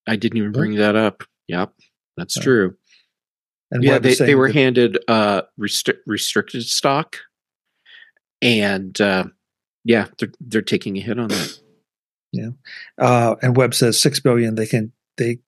I 0.06 0.16
didn't 0.16 0.38
even 0.38 0.52
bring 0.52 0.76
that 0.76 0.96
up. 0.96 1.24
Yep, 1.48 1.72
that's 2.16 2.34
true. 2.34 2.76
And 3.70 3.84
yeah, 3.84 3.98
they, 3.98 4.14
they 4.14 4.34
were 4.34 4.48
handed 4.48 4.98
uh, 5.08 5.42
restri- 5.60 5.98
restricted 6.06 6.64
stock, 6.64 7.18
and 8.40 8.98
uh, 9.00 9.24
yeah, 9.84 10.06
they're 10.18 10.32
they're 10.40 10.62
taking 10.62 10.96
a 10.96 11.00
hit 11.00 11.18
on 11.18 11.28
that. 11.28 11.60
Yeah, 12.32 12.50
uh, 12.98 13.36
and 13.42 13.56
Webb 13.56 13.74
says 13.74 14.00
six 14.00 14.20
billion. 14.20 14.54
They 14.54 14.66
can 14.66 14.92
they 15.18 15.40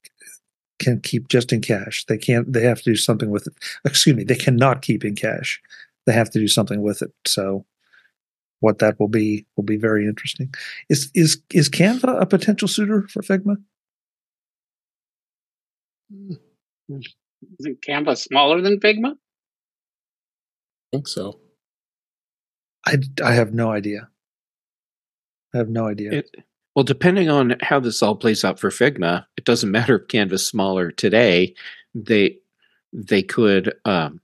can 0.81 1.01
keep 1.01 1.29
just 1.29 1.53
in 1.53 1.61
cash. 1.61 2.05
They 2.07 2.19
can't. 2.19 2.53
They 2.53 2.63
have 2.63 2.83
to 2.83 2.91
do 2.91 2.97
something 2.97 3.31
with 3.31 3.47
it. 3.47 3.55
Excuse 3.85 4.17
me. 4.17 4.25
They 4.25 4.35
cannot 4.35 4.83
keep 4.83 5.05
in 5.05 5.15
cash. 5.15 5.61
They 6.07 6.13
have 6.13 6.31
to 6.31 6.39
do 6.39 6.49
something 6.49 6.83
with 6.83 7.03
it. 7.03 7.13
So, 7.27 7.65
what 8.61 8.79
that 8.79 8.99
will 9.01 9.09
be 9.09 9.47
will 9.57 9.65
be 9.65 9.77
very 9.77 10.07
interesting. 10.07 10.55
Is 10.89 11.11
is 11.15 11.43
is 11.53 11.69
Canva 11.69 12.21
a 12.21 12.27
potential 12.27 12.69
suitor 12.69 13.09
for 13.09 13.23
Figma? 13.23 13.57
Isn't 17.59 17.81
Canva 17.83 18.17
smaller 18.17 18.61
than 18.61 18.81
Figma? 18.81 19.13
I 19.13 20.97
think 20.97 21.09
so. 21.09 21.41
I, 22.87 22.97
I 23.23 23.33
have 23.33 23.55
no 23.55 23.71
idea. 23.71 24.09
I 25.55 25.59
have 25.59 25.69
no 25.69 25.87
idea. 25.87 26.13
It, 26.13 26.35
well, 26.75 26.85
depending 26.85 27.29
on 27.29 27.57
how 27.61 27.81
this 27.81 28.03
all 28.03 28.17
plays 28.17 28.45
out 28.45 28.59
for 28.59 28.71
Figma, 28.71 29.27
it 29.37 29.45
doesn't 29.45 29.71
matter 29.73 29.97
if 29.99 30.09
Canva's 30.09 30.47
smaller 30.47 30.91
today. 30.91 31.55
They 31.95 32.39
they 32.93 33.23
could 33.23 33.75
um, 33.85 34.21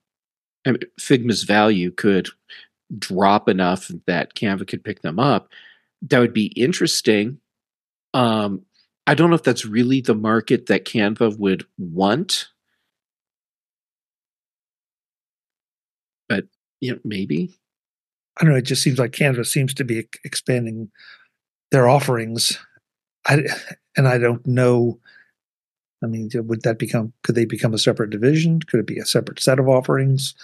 Figma's 1.00 1.44
value 1.44 1.90
could 1.90 2.28
drop 2.98 3.48
enough 3.48 3.90
that 4.06 4.34
Canva 4.34 4.66
could 4.66 4.84
pick 4.84 5.02
them 5.02 5.18
up. 5.18 5.48
That 6.02 6.20
would 6.20 6.34
be 6.34 6.46
interesting. 6.46 7.38
Um, 8.14 8.62
I 9.06 9.14
don't 9.14 9.30
know 9.30 9.36
if 9.36 9.42
that's 9.42 9.64
really 9.64 10.00
the 10.00 10.14
market 10.14 10.66
that 10.66 10.84
Canva 10.84 11.38
would 11.38 11.64
want, 11.78 12.48
but 16.28 16.44
you 16.80 16.92
know, 16.92 16.98
maybe. 17.04 17.54
I 18.38 18.44
don't 18.44 18.52
know. 18.52 18.58
It 18.58 18.62
just 18.62 18.82
seems 18.82 18.98
like 18.98 19.12
Canva 19.12 19.46
seems 19.46 19.72
to 19.74 19.84
be 19.84 20.08
expanding 20.24 20.90
their 21.70 21.88
offerings. 21.88 22.58
I, 23.26 23.44
and 23.96 24.06
I 24.06 24.18
don't 24.18 24.46
know. 24.46 25.00
I 26.02 26.06
mean, 26.06 26.30
would 26.34 26.62
that 26.62 26.78
become? 26.78 27.12
Could 27.22 27.34
they 27.34 27.46
become 27.46 27.74
a 27.74 27.78
separate 27.78 28.10
division? 28.10 28.60
Could 28.60 28.80
it 28.80 28.86
be 28.86 28.98
a 28.98 29.06
separate 29.06 29.40
set 29.40 29.58
of 29.58 29.68
offerings? 29.68 30.34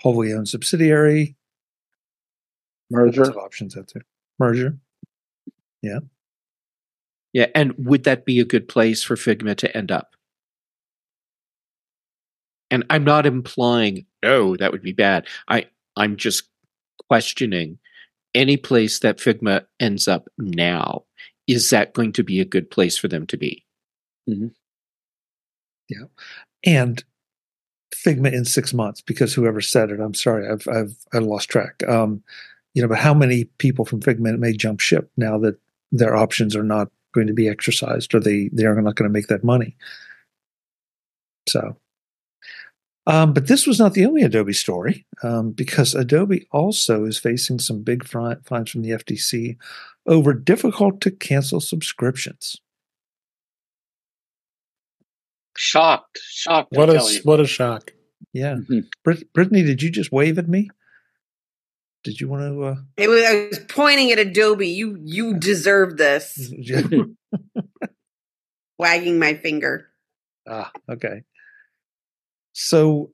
Wholly 0.00 0.32
owned 0.32 0.48
subsidiary. 0.48 1.36
Merger 2.90 3.22
of 3.22 3.36
options 3.36 3.76
out 3.76 3.90
there. 3.92 4.04
Merger. 4.38 4.78
Yeah. 5.82 6.00
Yeah, 7.32 7.46
and 7.54 7.74
would 7.76 8.04
that 8.04 8.24
be 8.24 8.38
a 8.38 8.44
good 8.44 8.68
place 8.68 9.02
for 9.02 9.16
Figma 9.16 9.56
to 9.56 9.76
end 9.76 9.90
up? 9.90 10.14
And 12.70 12.84
I'm 12.90 13.04
not 13.04 13.26
implying 13.26 14.06
no, 14.22 14.56
that 14.56 14.72
would 14.72 14.82
be 14.82 14.92
bad. 14.92 15.26
I 15.48 15.66
I'm 15.96 16.16
just 16.16 16.44
questioning 17.08 17.78
any 18.34 18.56
place 18.56 19.00
that 19.00 19.18
Figma 19.18 19.64
ends 19.78 20.08
up 20.08 20.28
now, 20.38 21.04
is 21.46 21.70
that 21.70 21.92
going 21.92 22.12
to 22.12 22.22
be 22.22 22.40
a 22.40 22.44
good 22.44 22.70
place 22.70 22.96
for 22.96 23.08
them 23.08 23.26
to 23.26 23.36
be? 23.36 23.64
Mm-hmm. 24.28 24.48
Yeah. 25.88 26.06
And 26.64 27.04
Figma 27.94 28.32
in 28.32 28.44
six 28.44 28.72
months, 28.72 29.00
because 29.00 29.34
whoever 29.34 29.60
said 29.60 29.90
it, 29.90 30.00
I'm 30.00 30.14
sorry, 30.14 30.48
I've 30.48 30.66
I've 30.68 30.96
I 31.12 31.18
lost 31.18 31.48
track. 31.48 31.82
Um, 31.88 32.22
you 32.74 32.82
know, 32.82 32.88
but 32.88 32.98
how 32.98 33.14
many 33.14 33.44
people 33.58 33.84
from 33.84 34.00
Figma 34.00 34.36
may 34.38 34.52
jump 34.52 34.80
ship 34.80 35.10
now 35.16 35.38
that 35.38 35.58
their 35.92 36.16
options 36.16 36.54
are 36.56 36.64
not 36.64 36.88
going 37.12 37.26
to 37.28 37.32
be 37.32 37.48
exercised 37.48 38.14
or 38.14 38.20
they 38.20 38.50
they 38.52 38.64
are 38.66 38.80
not 38.82 38.96
going 38.96 39.08
to 39.08 39.12
make 39.12 39.28
that 39.28 39.44
money? 39.44 39.76
So 41.48 41.76
Um, 43.06 43.34
but 43.34 43.48
this 43.48 43.66
was 43.66 43.78
not 43.78 43.92
the 43.92 44.06
only 44.06 44.22
Adobe 44.22 44.54
story, 44.54 45.06
um, 45.22 45.52
because 45.52 45.94
Adobe 45.94 46.46
also 46.52 47.04
is 47.04 47.18
facing 47.18 47.58
some 47.58 47.82
big 47.82 48.06
fines 48.06 48.70
from 48.70 48.82
the 48.82 48.90
FTC 48.90 49.56
over 50.06 50.32
difficult 50.32 51.00
to 51.02 51.10
cancel 51.10 51.60
subscriptions. 51.60 52.56
Shocked, 55.56 56.18
shocked. 56.22 56.72
What 56.72 56.90
a 56.90 57.20
what 57.24 57.40
a 57.40 57.46
shock! 57.46 57.92
Yeah, 58.32 58.54
mm-hmm. 58.54 58.80
Brit- 59.04 59.32
Brittany, 59.34 59.62
did 59.62 59.82
you 59.82 59.90
just 59.90 60.10
wave 60.10 60.38
at 60.38 60.48
me? 60.48 60.70
Did 62.04 62.20
you 62.20 62.28
want 62.28 62.42
to? 62.42 62.62
Uh... 62.62 62.76
It 62.96 63.08
was, 63.08 63.24
I 63.24 63.48
was 63.48 63.58
pointing 63.68 64.12
at 64.12 64.18
Adobe. 64.18 64.68
You 64.68 64.98
you 65.02 65.38
deserve 65.38 65.96
this. 65.96 66.52
Wagging 68.78 69.18
my 69.18 69.34
finger. 69.34 69.88
Ah, 70.46 70.70
okay. 70.88 71.22
So, 72.52 73.10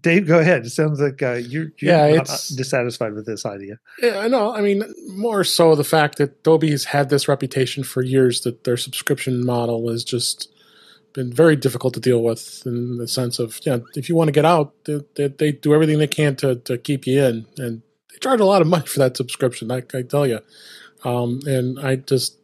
Dave, 0.00 0.26
go 0.26 0.40
ahead. 0.40 0.66
It 0.66 0.70
sounds 0.70 1.00
like 1.00 1.22
uh, 1.22 1.34
you're, 1.34 1.68
you're 1.78 1.92
yeah, 1.92 2.16
not 2.16 2.28
uh, 2.28 2.36
dissatisfied 2.56 3.14
with 3.14 3.26
this 3.26 3.46
idea. 3.46 3.78
Yeah, 4.02 4.18
I 4.18 4.28
know. 4.28 4.52
I 4.54 4.60
mean, 4.60 4.82
more 5.08 5.44
so 5.44 5.74
the 5.74 5.84
fact 5.84 6.18
that 6.18 6.38
Adobe 6.40 6.70
has 6.70 6.84
had 6.84 7.08
this 7.08 7.28
reputation 7.28 7.84
for 7.84 8.02
years 8.02 8.40
that 8.40 8.64
their 8.64 8.76
subscription 8.76 9.44
model 9.46 9.88
is 9.90 10.04
just 10.04 10.52
been 11.16 11.32
very 11.32 11.56
difficult 11.56 11.94
to 11.94 12.00
deal 12.00 12.22
with 12.22 12.62
in 12.66 12.98
the 12.98 13.08
sense 13.08 13.38
of, 13.38 13.58
yeah, 13.64 13.78
if 13.94 14.08
you 14.08 14.14
want 14.14 14.28
to 14.28 14.32
get 14.32 14.44
out, 14.44 14.74
they, 14.84 15.00
they, 15.16 15.28
they, 15.28 15.52
do 15.52 15.74
everything 15.74 15.98
they 15.98 16.06
can 16.06 16.36
to, 16.36 16.56
to 16.56 16.76
keep 16.76 17.06
you 17.06 17.24
in. 17.24 17.46
And 17.56 17.82
they 18.12 18.18
charge 18.18 18.38
a 18.38 18.44
lot 18.44 18.60
of 18.60 18.68
money 18.68 18.86
for 18.86 18.98
that 18.98 19.16
subscription, 19.16 19.72
I, 19.72 19.82
I 19.94 20.02
tell 20.02 20.26
you. 20.26 20.40
Um, 21.04 21.40
and 21.46 21.80
I 21.80 21.96
just, 21.96 22.38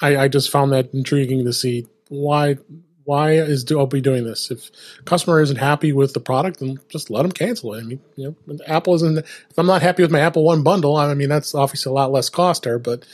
I, 0.00 0.16
I 0.16 0.28
just 0.28 0.50
found 0.50 0.72
that 0.72 0.92
intriguing 0.94 1.44
to 1.44 1.52
see 1.52 1.86
why 2.08 2.56
why 3.04 3.32
is 3.32 3.64
Adobe 3.64 4.00
doing 4.00 4.24
this? 4.24 4.50
If 4.50 4.70
customer 5.04 5.42
isn't 5.42 5.56
happy 5.56 5.92
with 5.92 6.14
the 6.14 6.20
product, 6.20 6.60
then 6.60 6.78
just 6.88 7.10
let 7.10 7.20
them 7.20 7.32
cancel 7.32 7.74
it. 7.74 7.80
I 7.80 7.82
mean, 7.82 8.00
you 8.16 8.34
know, 8.46 8.56
Apple 8.66 8.94
isn't. 8.94 9.18
If 9.18 9.58
I'm 9.58 9.66
not 9.66 9.82
happy 9.82 10.02
with 10.02 10.10
my 10.10 10.20
Apple 10.20 10.42
One 10.42 10.62
bundle, 10.62 10.96
I 10.96 11.12
mean 11.12 11.28
that's 11.28 11.54
obviously 11.54 11.90
a 11.90 11.92
lot 11.92 12.12
less 12.12 12.30
cost 12.30 12.62
there. 12.62 12.78
But 12.78 13.04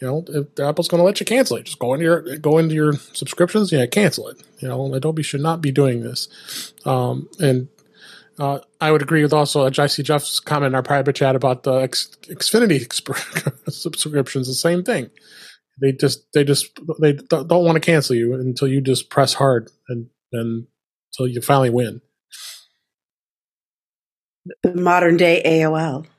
you 0.00 0.06
know, 0.06 0.24
if 0.28 0.58
Apple's 0.60 0.88
going 0.88 1.00
to 1.00 1.04
let 1.04 1.20
you 1.20 1.26
cancel 1.26 1.56
it, 1.56 1.64
just 1.64 1.78
go 1.78 1.94
into 1.94 2.04
your 2.04 2.36
go 2.38 2.58
into 2.58 2.74
your 2.74 2.94
subscriptions, 2.94 3.70
yeah, 3.70 3.86
cancel 3.86 4.28
it. 4.28 4.42
You 4.58 4.68
know, 4.68 4.94
Adobe 4.94 5.22
should 5.22 5.42
not 5.42 5.60
be 5.60 5.70
doing 5.70 6.00
this. 6.00 6.72
Um, 6.84 7.28
and 7.38 7.68
uh, 8.38 8.60
I 8.80 8.92
would 8.92 9.02
agree 9.02 9.22
with 9.22 9.32
also 9.32 9.66
uh, 9.66 9.70
I 9.78 9.86
see 9.86 10.02
Jeff's 10.02 10.40
comment 10.40 10.68
in 10.68 10.74
our 10.74 10.82
private 10.82 11.16
chat 11.16 11.36
about 11.36 11.64
the 11.64 11.74
X, 11.74 12.16
Xfinity 12.22 12.90
subscriptions. 13.70 14.46
The 14.46 14.54
same 14.54 14.82
thing 14.82 15.10
they 15.80 15.92
just 15.92 16.32
they 16.32 16.44
just 16.44 16.78
they 17.00 17.12
don't 17.12 17.64
want 17.64 17.76
to 17.76 17.80
cancel 17.80 18.14
you 18.14 18.34
until 18.34 18.68
you 18.68 18.80
just 18.80 19.10
press 19.10 19.34
hard 19.34 19.70
and 19.88 20.06
and 20.32 20.66
until 21.12 21.32
you 21.32 21.40
finally 21.40 21.70
win. 21.70 22.00
The 24.62 24.74
modern 24.74 25.16
day 25.16 25.42
AOL. 25.44 26.06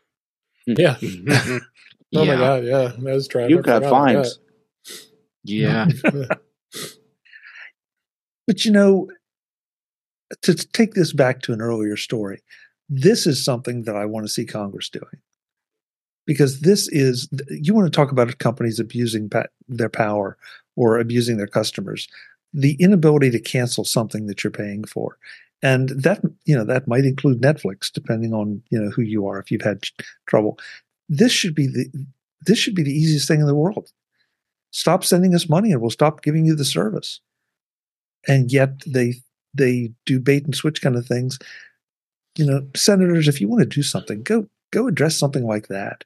Yeah. 0.67 0.95
oh 2.15 2.23
yeah. 2.23 2.35
my 2.35 2.39
god, 2.39 2.65
yeah. 2.65 2.91
That's 2.97 3.27
trying. 3.27 3.49
You 3.49 3.61
got 3.61 3.83
fines. 3.83 4.39
Yeah. 5.43 5.87
but 8.47 8.65
you 8.65 8.71
know, 8.71 9.09
to 10.41 10.55
take 10.55 10.93
this 10.93 11.13
back 11.13 11.41
to 11.43 11.53
an 11.53 11.61
earlier 11.61 11.97
story, 11.97 12.41
this 12.89 13.25
is 13.25 13.43
something 13.43 13.83
that 13.83 13.95
I 13.95 14.05
want 14.05 14.25
to 14.25 14.31
see 14.31 14.45
Congress 14.45 14.89
doing 14.89 15.21
because 16.25 16.61
this 16.61 16.87
is 16.89 17.29
you 17.49 17.73
want 17.73 17.91
to 17.91 17.95
talk 17.95 18.11
about 18.11 18.37
companies 18.37 18.79
abusing 18.79 19.29
their 19.67 19.89
power 19.89 20.37
or 20.75 20.99
abusing 20.99 21.37
their 21.37 21.47
customers 21.47 22.07
the 22.53 22.75
inability 22.79 23.29
to 23.31 23.39
cancel 23.39 23.83
something 23.83 24.27
that 24.27 24.43
you're 24.43 24.51
paying 24.51 24.83
for 24.83 25.17
and 25.63 25.89
that 25.89 26.21
you 26.45 26.55
know 26.55 26.63
that 26.63 26.87
might 26.87 27.05
include 27.05 27.41
netflix 27.41 27.91
depending 27.91 28.33
on 28.33 28.61
you 28.69 28.79
know 28.79 28.89
who 28.89 29.01
you 29.01 29.27
are 29.27 29.39
if 29.39 29.51
you've 29.51 29.61
had 29.61 29.83
trouble 30.27 30.59
this 31.11 31.31
should 31.31 31.53
be 31.53 31.67
the 31.67 31.85
this 32.45 32.57
should 32.57 32.75
be 32.75 32.83
the 32.83 32.91
easiest 32.91 33.27
thing 33.27 33.39
in 33.39 33.45
the 33.45 33.55
world 33.55 33.91
stop 34.71 35.03
sending 35.03 35.35
us 35.35 35.49
money 35.49 35.71
and 35.71 35.81
we'll 35.81 35.89
stop 35.89 36.23
giving 36.23 36.45
you 36.45 36.55
the 36.55 36.65
service 36.65 37.19
and 38.27 38.51
yet 38.51 38.81
they 38.87 39.15
they 39.53 39.91
do 40.05 40.19
bait 40.19 40.45
and 40.45 40.55
switch 40.55 40.81
kind 40.81 40.95
of 40.95 41.05
things 41.05 41.37
you 42.37 42.45
know 42.45 42.65
senators 42.75 43.27
if 43.27 43.39
you 43.39 43.47
want 43.47 43.61
to 43.61 43.67
do 43.67 43.83
something 43.83 44.23
go 44.23 44.47
go 44.71 44.87
address 44.87 45.17
something 45.17 45.45
like 45.45 45.67
that 45.67 46.05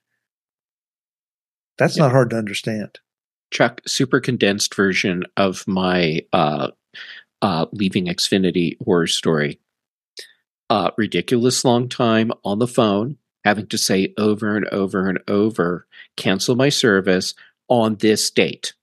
that's 1.78 1.98
yeah. 1.98 2.04
not 2.04 2.12
hard 2.12 2.30
to 2.32 2.38
understand. 2.38 3.00
Chuck, 3.52 3.82
super 3.86 4.20
condensed 4.20 4.74
version 4.74 5.24
of 5.38 5.68
my 5.68 6.22
uh, 6.34 6.72
uh, 7.42 7.66
leaving 7.72 8.06
Xfinity 8.06 8.78
horror 8.84 9.08
story. 9.08 9.60
Uh, 10.70 10.92
ridiculous 10.98 11.64
long 11.64 11.88
time 11.88 12.32
on 12.44 12.60
the 12.60 12.68
phone, 12.68 13.18
having 13.46 13.68
to 13.68 13.78
say 13.78 14.14
over 14.18 14.58
and 14.58 14.68
over 14.70 15.08
and 15.08 15.20
over, 15.28 15.88
cancel 16.18 16.56
my 16.56 16.70
service 16.70 17.34
on 17.70 17.96
this 17.96 18.30
date, 18.30 18.74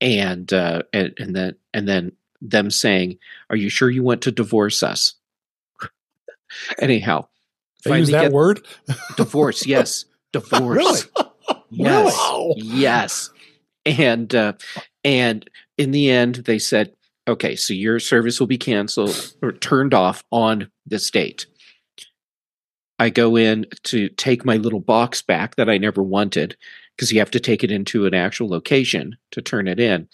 and 0.00 0.52
uh, 0.52 0.82
and, 0.92 1.14
and 1.18 1.34
then 1.34 1.56
and 1.72 1.88
then 1.88 2.12
them 2.42 2.70
saying, 2.70 3.18
"Are 3.48 3.56
you 3.56 3.70
sure 3.70 3.88
you 3.88 4.02
want 4.02 4.22
to 4.22 4.32
divorce 4.32 4.82
us?" 4.82 5.14
Anyhow, 6.78 7.28
they 7.84 7.98
use 7.98 8.10
that 8.10 8.32
word, 8.32 8.60
divorce. 9.16 9.66
Yes, 9.66 10.04
divorce. 10.32 10.76
really? 11.16 11.30
Yes. 11.70 12.14
Wow. 12.14 12.54
Yes. 12.56 13.30
And 13.86 14.34
uh, 14.34 14.54
and 15.04 15.48
in 15.78 15.92
the 15.92 16.10
end, 16.10 16.36
they 16.36 16.58
said, 16.58 16.92
okay, 17.28 17.56
so 17.56 17.74
your 17.74 17.98
service 18.00 18.40
will 18.40 18.46
be 18.46 18.58
canceled 18.58 19.34
or 19.42 19.52
turned 19.52 19.94
off 19.94 20.24
on 20.30 20.70
this 20.86 21.10
date. 21.10 21.46
I 22.98 23.10
go 23.10 23.36
in 23.36 23.66
to 23.84 24.08
take 24.10 24.44
my 24.44 24.56
little 24.56 24.80
box 24.80 25.20
back 25.22 25.56
that 25.56 25.68
I 25.68 25.78
never 25.78 26.02
wanted 26.02 26.56
because 26.96 27.12
you 27.12 27.18
have 27.18 27.30
to 27.32 27.40
take 27.40 27.62
it 27.62 27.70
into 27.70 28.06
an 28.06 28.14
actual 28.14 28.48
location 28.48 29.16
to 29.32 29.42
turn 29.42 29.68
it 29.68 29.78
in. 29.78 30.08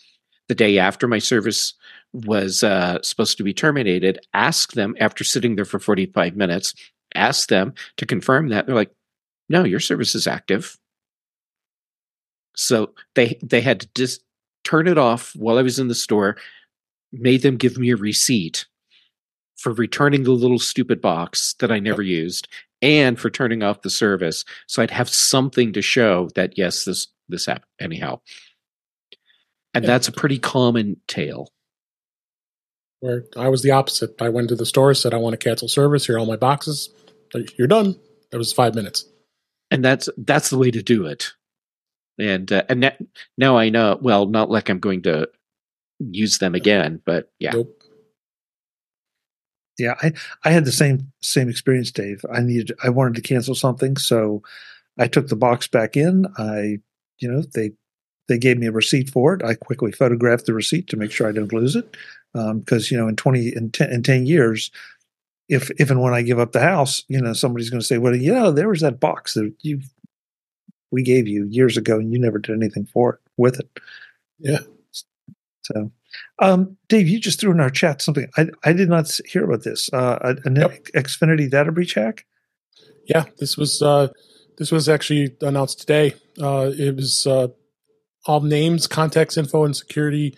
The 0.49 0.55
day 0.55 0.79
after 0.79 1.07
my 1.07 1.19
service 1.19 1.75
was 2.13 2.63
uh, 2.63 3.01
supposed 3.03 3.37
to 3.39 3.45
be 3.45 3.55
terminated, 3.55 4.19
ask 4.35 4.73
them 4.73 4.97
after 4.99 5.23
sitting 5.23 5.55
there 5.55 5.65
for 5.65 5.79
45 5.79 6.37
minutes, 6.37 6.75
ask 7.15 7.49
them 7.49 7.75
to 7.97 8.07
confirm 8.07 8.49
that. 8.49 8.67
They're 8.67 8.75
like, 8.75 8.93
no, 9.49 9.65
your 9.65 9.81
service 9.81 10.15
is 10.15 10.27
active. 10.27 10.77
So 12.55 12.91
they 13.15 13.39
they 13.43 13.61
had 13.61 13.81
to 13.81 13.89
just 13.95 14.23
turn 14.65 14.89
it 14.89 14.99
off 14.99 15.35
while 15.37 15.59
I 15.59 15.63
was 15.63 15.79
in 15.79 15.89
the 15.89 15.95
store, 15.95 16.37
made 17.13 17.43
them 17.43 17.57
give 17.57 17.79
me 17.79 17.91
a 17.91 17.97
receipt 17.97 18.67
for 19.57 19.73
returning 19.73 20.25
the 20.25 20.33
little 20.33 20.59
stupid 20.59 21.01
box 21.01 21.55
that 21.61 21.71
I 21.73 21.79
never 21.79 22.03
used 22.03 22.49
and 22.83 23.19
for 23.19 23.31
turning 23.31 23.63
off 23.63 23.83
the 23.83 23.91
service. 23.91 24.45
So 24.67 24.83
I'd 24.83 24.91
have 24.91 25.09
something 25.09 25.73
to 25.73 25.83
show 25.83 26.29
that 26.35 26.59
yes, 26.59 26.85
this 26.85 27.09
this 27.29 27.47
happened 27.47 27.71
anyhow. 27.81 28.21
And 29.75 29.85
yeah. 29.85 29.87
that's 29.87 30.09
a 30.09 30.13
pretty 30.13 30.39
common 30.39 31.01
tale. 31.09 31.49
Where 33.01 33.25
I 33.37 33.49
was 33.49 33.63
the 33.63 33.71
opposite. 33.71 34.21
I 34.21 34.29
went 34.29 34.49
to 34.49 34.57
the 34.57 34.67
store, 34.67 34.93
said 34.95 35.15
I 35.15 35.19
want 35.19 35.33
to 35.33 35.49
cancel 35.49 35.69
service. 35.69 36.07
Here 36.07 36.17
are 36.17 36.19
all 36.19 36.27
my 36.27 36.37
boxes. 36.37 36.91
You're 37.57 37.69
done. 37.69 37.99
That 38.31 38.39
was 38.39 38.53
five 38.53 38.75
minutes. 38.75 39.07
And 39.71 39.83
that's 39.83 40.09
that's 40.19 40.51
the 40.51 40.59
way 40.59 40.71
to 40.71 40.83
do 40.83 41.07
it 41.07 41.33
and 42.19 42.53
uh, 42.53 42.63
and 42.69 42.93
now 43.39 43.57
I 43.57 43.69
know. 43.69 43.99
Well, 44.01 44.27
not 44.27 44.51
like 44.51 44.69
I'm 44.69 44.79
going 44.79 45.03
to 45.03 45.29
use 45.99 46.39
them 46.39 46.55
again, 46.55 47.01
but 47.05 47.31
yeah. 47.39 47.53
Nope. 47.53 47.82
Yeah, 49.83 49.95
I 50.01 50.13
I 50.45 50.51
had 50.51 50.65
the 50.65 50.73
same 50.73 51.13
same 51.21 51.49
experience, 51.49 51.91
Dave. 51.91 52.25
I 52.33 52.41
needed 52.41 52.73
I 52.85 52.89
wanted 52.89 53.17
to 53.17 53.21
cancel 53.23 53.55
something, 53.55 53.97
so 53.97 54.43
I 54.97 55.09
took 55.09 55.27
the 55.27 55.37
box 55.37 55.67
back 55.67 55.97
in. 55.97 56.27
I 56.39 56.79
you 57.19 57.29
know 57.31 57.43
they 57.55 57.73
they 58.29 58.39
gave 58.39 58.59
me 58.59 58.69
a 58.69 58.73
receipt 58.73 59.11
for 59.11 59.35
it. 59.35 59.43
I 59.45 59.55
quickly 59.55 59.91
photographed 59.91 60.47
the 60.47 60.55
receipt 60.55 60.87
to 60.89 60.97
make 60.97 61.11
sure 61.11 61.29
I 61.29 61.33
don't 61.33 61.53
lose 61.53 61.75
it, 61.75 61.97
because 62.33 62.93
um, 62.93 62.95
you 62.95 62.97
know 62.97 63.09
in 63.09 63.17
twenty 63.17 63.55
in 63.55 63.71
ten, 63.71 63.91
in 63.91 64.03
ten 64.05 64.25
years, 64.25 64.71
if 65.49 65.71
if 65.81 65.91
and 65.91 66.01
when 66.01 66.15
I 66.15 66.23
give 66.23 66.39
up 66.39 66.53
the 66.53 66.61
house, 66.61 67.03
you 67.09 67.21
know 67.21 67.33
somebody's 67.33 67.71
going 67.71 67.81
to 67.81 67.87
say, 67.87 67.99
well, 67.99 68.15
you 68.15 68.33
know, 68.33 68.53
there 68.53 68.69
was 68.69 68.83
that 68.83 69.01
box 69.01 69.35
that 69.35 69.53
you 69.63 69.81
we 70.93 71.03
gave 71.03 71.27
you 71.27 71.47
years 71.47 71.77
ago 71.77 71.99
and 71.99 72.13
you 72.13 72.19
never 72.21 72.39
did 72.39 72.55
anything 72.55 72.87
for 72.87 73.15
it 73.15 73.21
with 73.37 73.59
it. 73.59 73.69
Yeah. 74.39 74.59
So, 75.63 75.91
um, 76.39 76.77
Dave, 76.89 77.09
you 77.09 77.21
just 77.21 77.41
threw 77.41 77.53
in 77.53 77.61
our 77.61 77.71
chat 77.71 78.03
something. 78.03 78.29
I, 78.37 78.49
I 78.65 78.73
did 78.73 78.89
not 78.89 79.11
hear 79.27 79.45
about 79.45 79.65
this. 79.65 79.91
Uh, 79.93 80.35
an 80.45 80.57
yep. 80.57 80.85
Xfinity 80.95 81.51
data 81.51 81.73
breach 81.73 81.95
hack. 81.95 82.25
Yeah, 83.07 83.25
this 83.39 83.57
was 83.57 83.83
uh, 83.83 84.09
this 84.59 84.71
was 84.71 84.89
actually 84.89 85.37
announced 85.41 85.81
today. 85.81 86.15
Uh, 86.41 86.71
it 86.77 86.97
was 86.97 87.27
uh, 87.27 87.49
all 88.27 88.41
names, 88.41 88.87
contacts, 88.87 89.37
info, 89.37 89.65
and 89.65 89.77
security. 89.77 90.37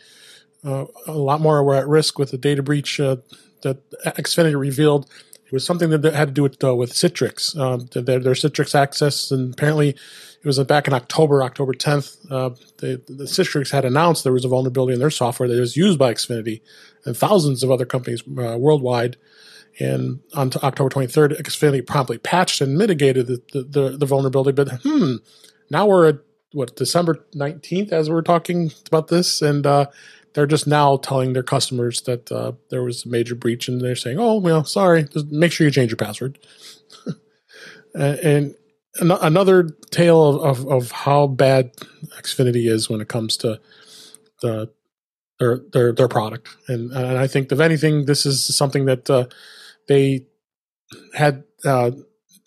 Uh, 0.64 0.86
a 1.06 1.12
lot 1.12 1.40
more 1.40 1.62
were 1.62 1.74
at 1.74 1.86
risk 1.86 2.18
with 2.18 2.30
the 2.30 2.38
data 2.38 2.62
breach 2.62 2.98
uh, 2.98 3.16
that 3.62 3.78
Xfinity 4.04 4.58
revealed. 4.58 5.10
Was 5.54 5.64
something 5.64 5.90
that 5.90 6.04
had 6.12 6.28
to 6.28 6.34
do 6.34 6.42
with 6.42 6.62
uh, 6.64 6.74
with 6.74 6.92
Citrix, 6.92 7.56
um, 7.56 7.86
their, 7.92 8.18
their 8.18 8.34
Citrix 8.34 8.74
access, 8.74 9.30
and 9.30 9.54
apparently 9.54 9.90
it 10.44 10.46
was 10.46 10.58
back 10.64 10.86
in 10.86 10.92
October, 10.92 11.42
October 11.42 11.72
10th. 11.72 12.18
Uh, 12.30 12.50
the, 12.78 13.00
the 13.06 13.24
Citrix 13.24 13.70
had 13.70 13.84
announced 13.86 14.24
there 14.24 14.32
was 14.32 14.44
a 14.44 14.48
vulnerability 14.48 14.92
in 14.92 15.00
their 15.00 15.10
software 15.10 15.48
that 15.48 15.58
was 15.58 15.76
used 15.76 15.98
by 15.98 16.12
Xfinity 16.12 16.60
and 17.06 17.16
thousands 17.16 17.62
of 17.62 17.70
other 17.70 17.86
companies 17.86 18.22
uh, 18.38 18.58
worldwide. 18.58 19.16
And 19.80 20.20
on 20.34 20.50
October 20.62 20.90
23rd, 20.90 21.40
Xfinity 21.40 21.86
promptly 21.86 22.18
patched 22.18 22.60
and 22.60 22.76
mitigated 22.76 23.26
the, 23.26 23.42
the, 23.52 23.62
the, 23.62 23.96
the 23.96 24.06
vulnerability. 24.06 24.52
But 24.52 24.80
hmm, 24.82 25.16
now 25.70 25.86
we're 25.86 26.08
at 26.08 26.18
what 26.52 26.76
December 26.76 27.24
19th 27.34 27.90
as 27.90 28.10
we're 28.10 28.22
talking 28.22 28.70
about 28.86 29.08
this, 29.08 29.40
and 29.40 29.66
uh, 29.66 29.86
they're 30.34 30.46
just 30.46 30.66
now 30.66 30.96
telling 30.96 31.32
their 31.32 31.42
customers 31.42 32.02
that 32.02 32.30
uh, 32.30 32.52
there 32.70 32.82
was 32.82 33.06
a 33.06 33.08
major 33.08 33.34
breach, 33.34 33.68
and 33.68 33.80
they're 33.80 33.96
saying, 33.96 34.18
"Oh, 34.18 34.38
well, 34.38 34.64
sorry, 34.64 35.04
just 35.04 35.26
make 35.30 35.52
sure 35.52 35.66
you 35.66 35.70
change 35.70 35.90
your 35.90 35.96
password." 35.96 36.38
and 37.94 38.54
another 39.00 39.68
tale 39.90 40.24
of, 40.24 40.60
of, 40.60 40.72
of, 40.72 40.90
how 40.90 41.26
bad 41.26 41.72
Xfinity 42.20 42.70
is 42.70 42.88
when 42.88 43.00
it 43.00 43.08
comes 43.08 43.36
to 43.38 43.60
the 44.42 44.70
their 45.38 45.60
their, 45.72 45.92
their 45.92 46.08
product, 46.08 46.48
and, 46.68 46.92
and 46.92 47.18
I 47.18 47.26
think 47.26 47.50
if 47.50 47.60
anything, 47.60 48.06
this 48.06 48.26
is 48.26 48.44
something 48.44 48.84
that 48.86 49.08
uh, 49.08 49.26
they 49.88 50.26
had. 51.14 51.44
Uh, 51.64 51.92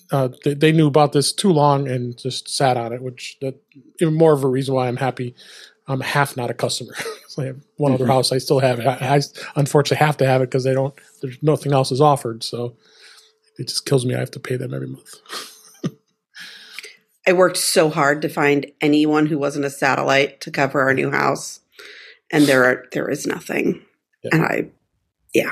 uh, 0.09 0.29
they, 0.45 0.53
they, 0.53 0.71
knew 0.71 0.87
about 0.87 1.11
this 1.11 1.33
too 1.33 1.51
long 1.51 1.85
and 1.89 2.17
just 2.17 2.47
sat 2.47 2.77
on 2.77 2.93
it, 2.93 3.01
which 3.01 3.35
that 3.41 3.61
even 3.99 4.13
more 4.13 4.31
of 4.31 4.41
a 4.41 4.47
reason 4.47 4.73
why 4.73 4.87
I'm 4.87 4.95
happy 4.95 5.35
I'm 5.87 6.01
half 6.01 6.35
not 6.35 6.49
a 6.49 6.53
customer. 6.53 6.93
so 7.27 7.41
I 7.41 7.45
have 7.47 7.61
one 7.77 7.91
mm-hmm. 7.91 8.03
other 8.03 8.11
house. 8.11 8.31
I 8.31 8.37
still 8.39 8.59
have 8.59 8.79
it. 8.79 8.87
I, 8.87 9.15
I 9.15 9.21
unfortunately 9.55 10.05
have 10.05 10.17
to 10.17 10.25
have 10.25 10.41
it 10.41 10.49
because 10.49 10.63
they 10.63 10.73
don't. 10.73 10.93
There's 11.21 11.41
nothing 11.41 11.73
else 11.73 11.91
is 11.91 12.01
offered. 12.01 12.43
So 12.43 12.75
it 13.57 13.67
just 13.67 13.85
kills 13.85 14.05
me. 14.05 14.15
I 14.15 14.19
have 14.19 14.31
to 14.31 14.39
pay 14.39 14.57
them 14.57 14.73
every 14.73 14.87
month. 14.87 15.15
I 17.27 17.33
worked 17.33 17.57
so 17.57 17.89
hard 17.89 18.21
to 18.21 18.29
find 18.29 18.71
anyone 18.79 19.25
who 19.25 19.37
wasn't 19.37 19.65
a 19.65 19.69
satellite 19.69 20.39
to 20.41 20.51
cover 20.51 20.81
our 20.81 20.93
new 20.93 21.11
house, 21.11 21.59
and 22.31 22.45
there 22.45 22.63
are 22.63 22.85
there 22.93 23.09
is 23.09 23.27
nothing. 23.27 23.81
Yeah. 24.23 24.29
And 24.31 24.45
I, 24.45 24.67
yeah. 25.33 25.51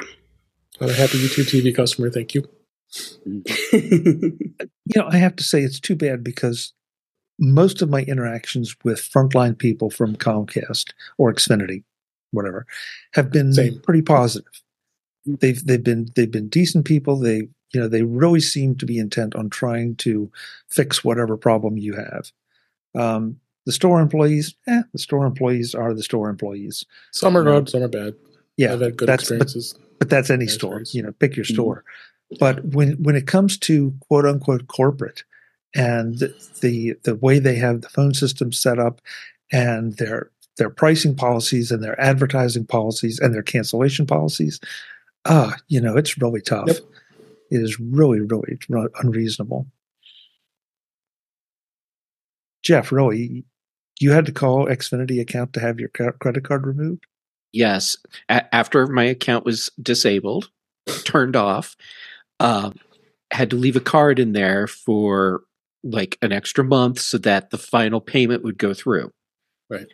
I'm 0.79 0.89
a 0.89 0.93
happy 0.93 1.17
YouTube 1.17 1.49
TV 1.49 1.75
customer. 1.75 2.09
Thank 2.09 2.33
you. 2.33 2.47
you 3.73 4.37
know, 4.95 5.07
I 5.09 5.17
have 5.17 5.35
to 5.35 5.43
say 5.43 5.61
it's 5.61 5.79
too 5.79 5.95
bad 5.95 6.23
because 6.23 6.73
most 7.39 7.81
of 7.81 7.89
my 7.89 8.01
interactions 8.03 8.75
with 8.83 8.99
frontline 8.99 9.57
people 9.57 9.89
from 9.89 10.15
Comcast 10.15 10.93
or 11.17 11.33
Xfinity, 11.33 11.83
whatever, 12.31 12.65
have 13.13 13.31
been 13.31 13.53
Same. 13.53 13.79
pretty 13.81 14.01
positive. 14.01 14.61
They've 15.25 15.63
they've 15.65 15.83
been 15.83 16.07
they've 16.15 16.31
been 16.31 16.49
decent 16.49 16.85
people. 16.85 17.17
They 17.19 17.47
you 17.73 17.79
know 17.79 17.87
they 17.87 18.03
really 18.03 18.39
seem 18.39 18.75
to 18.75 18.85
be 18.85 18.99
intent 18.99 19.35
on 19.35 19.49
trying 19.49 19.95
to 19.97 20.31
fix 20.69 21.03
whatever 21.03 21.35
problem 21.35 21.77
you 21.77 21.93
have. 21.95 22.31
Um, 22.93 23.39
the 23.65 23.71
store 23.71 23.99
employees, 23.99 24.53
eh, 24.67 24.83
the 24.93 24.99
store 24.99 25.25
employees 25.25 25.73
are 25.73 25.93
the 25.93 26.03
store 26.03 26.29
employees. 26.29 26.85
Some 27.11 27.35
are 27.35 27.43
good, 27.43 27.69
some 27.69 27.81
are 27.81 27.87
bad. 27.87 28.13
Yeah, 28.57 28.73
I've 28.73 28.81
had 28.81 28.95
good 28.95 29.09
experiences. 29.09 29.73
But, 29.73 29.99
but 29.99 30.09
that's 30.09 30.29
any 30.29 30.47
store. 30.47 30.83
You 30.91 31.01
know, 31.01 31.11
pick 31.13 31.35
your 31.35 31.45
mm-hmm. 31.45 31.53
store. 31.55 31.83
But 32.39 32.63
when 32.65 32.93
when 33.03 33.15
it 33.15 33.27
comes 33.27 33.57
to 33.59 33.93
quote 34.07 34.25
unquote 34.25 34.67
corporate, 34.67 35.23
and 35.75 36.17
the 36.61 36.95
the 37.03 37.15
way 37.15 37.37
they 37.37 37.55
have 37.55 37.81
the 37.81 37.89
phone 37.89 38.13
system 38.13 38.51
set 38.51 38.79
up 38.79 39.01
and 39.51 39.97
their 39.97 40.31
their 40.57 40.69
pricing 40.69 41.15
policies 41.15 41.69
and 41.69 41.83
their 41.83 41.99
advertising 41.99 42.65
policies 42.65 43.19
and 43.19 43.33
their 43.33 43.43
cancellation 43.43 44.07
policies 44.07 44.59
ah 45.25 45.53
uh, 45.53 45.57
you 45.67 45.81
know 45.81 45.97
it's 45.97 46.17
really 46.17 46.41
tough. 46.41 46.67
Yep. 46.67 46.77
it 47.51 47.61
is 47.61 47.79
really 47.79 48.21
really 48.21 48.57
unreasonable. 49.01 49.67
Jeff 52.63 52.91
really 52.91 53.45
you 53.99 54.11
had 54.11 54.25
to 54.25 54.31
call 54.31 54.65
xfinity 54.67 55.21
account 55.21 55.53
to 55.53 55.59
have 55.59 55.79
your 55.79 55.89
credit 55.89 56.43
card 56.43 56.65
removed? 56.65 57.05
Yes. 57.53 57.95
A- 58.27 58.53
after 58.53 58.87
my 58.87 59.03
account 59.03 59.45
was 59.45 59.69
disabled 59.81 60.49
turned 61.05 61.35
off 61.35 61.75
um, 62.39 62.75
had 63.31 63.49
to 63.49 63.55
leave 63.55 63.75
a 63.75 63.81
card 63.81 64.19
in 64.19 64.33
there 64.33 64.67
for 64.67 65.43
like 65.85 66.17
an 66.21 66.33
extra 66.33 66.63
month 66.63 66.99
so 66.99 67.17
that 67.19 67.51
the 67.51 67.57
final 67.57 68.01
payment 68.01 68.43
would 68.43 68.57
go 68.57 68.73
through. 68.73 69.11
Right. 69.69 69.87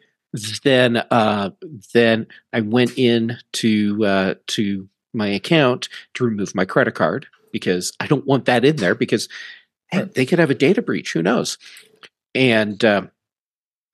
Then 0.63 0.97
uh 0.97 1.51
then 1.93 2.25
I 2.53 2.61
went 2.61 2.97
in 2.97 3.37
to 3.53 4.05
uh 4.05 4.33
to 4.47 4.87
my 5.13 5.27
account 5.27 5.89
to 6.13 6.23
remove 6.23 6.55
my 6.55 6.65
credit 6.65 6.95
card 6.95 7.27
because 7.51 7.91
I 7.99 8.07
don't 8.07 8.25
want 8.25 8.45
that 8.45 8.63
in 8.63 8.77
there 8.77 8.95
because 8.95 9.27
hey, 9.91 10.03
they 10.15 10.25
could 10.25 10.39
have 10.39 10.49
a 10.49 10.55
data 10.55 10.81
breach, 10.81 11.13
who 11.13 11.21
knows. 11.21 11.57
And 12.33 12.83
uh, 12.83 13.03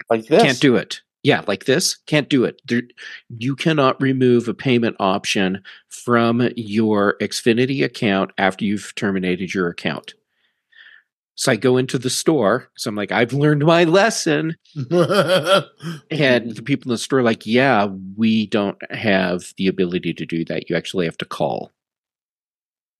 like 0.09 0.27
this. 0.27 0.43
Can't 0.43 0.59
do 0.59 0.75
it. 0.75 1.01
Yeah, 1.23 1.43
like 1.47 1.65
this, 1.65 1.95
can't 2.05 2.29
do 2.29 2.45
it. 2.45 2.61
There, 2.65 2.83
you 3.37 3.55
cannot 3.55 4.01
remove 4.01 4.47
a 4.47 4.53
payment 4.53 4.95
option 4.99 5.61
from 5.89 6.49
your 6.55 7.17
Xfinity 7.19 7.83
account 7.83 8.31
after 8.37 8.63
you've 8.63 8.93
terminated 8.95 9.53
your 9.53 9.67
account. 9.67 10.13
So 11.37 11.51
I 11.51 11.55
go 11.55 11.77
into 11.77 11.99
the 11.99 12.09
store. 12.09 12.69
So 12.77 12.89
I'm 12.89 12.95
like, 12.95 13.11
I've 13.11 13.31
learned 13.31 13.63
my 13.63 13.83
lesson. 13.83 14.57
and 14.75 14.89
the 14.89 16.61
people 16.65 16.89
in 16.89 16.95
the 16.95 16.97
store 16.97 17.19
are 17.19 17.23
like, 17.23 17.45
yeah, 17.45 17.87
we 18.15 18.47
don't 18.47 18.77
have 18.91 19.53
the 19.55 19.67
ability 19.67 20.15
to 20.15 20.25
do 20.25 20.43
that. 20.45 20.67
You 20.67 20.75
actually 20.75 21.05
have 21.05 21.17
to 21.19 21.25
call. 21.25 21.71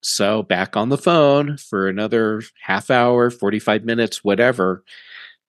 So 0.02 0.44
back 0.44 0.76
on 0.76 0.88
the 0.88 0.96
phone 0.96 1.56
for 1.56 1.88
another 1.88 2.42
half 2.62 2.90
hour, 2.90 3.28
45 3.30 3.84
minutes, 3.84 4.22
whatever, 4.22 4.84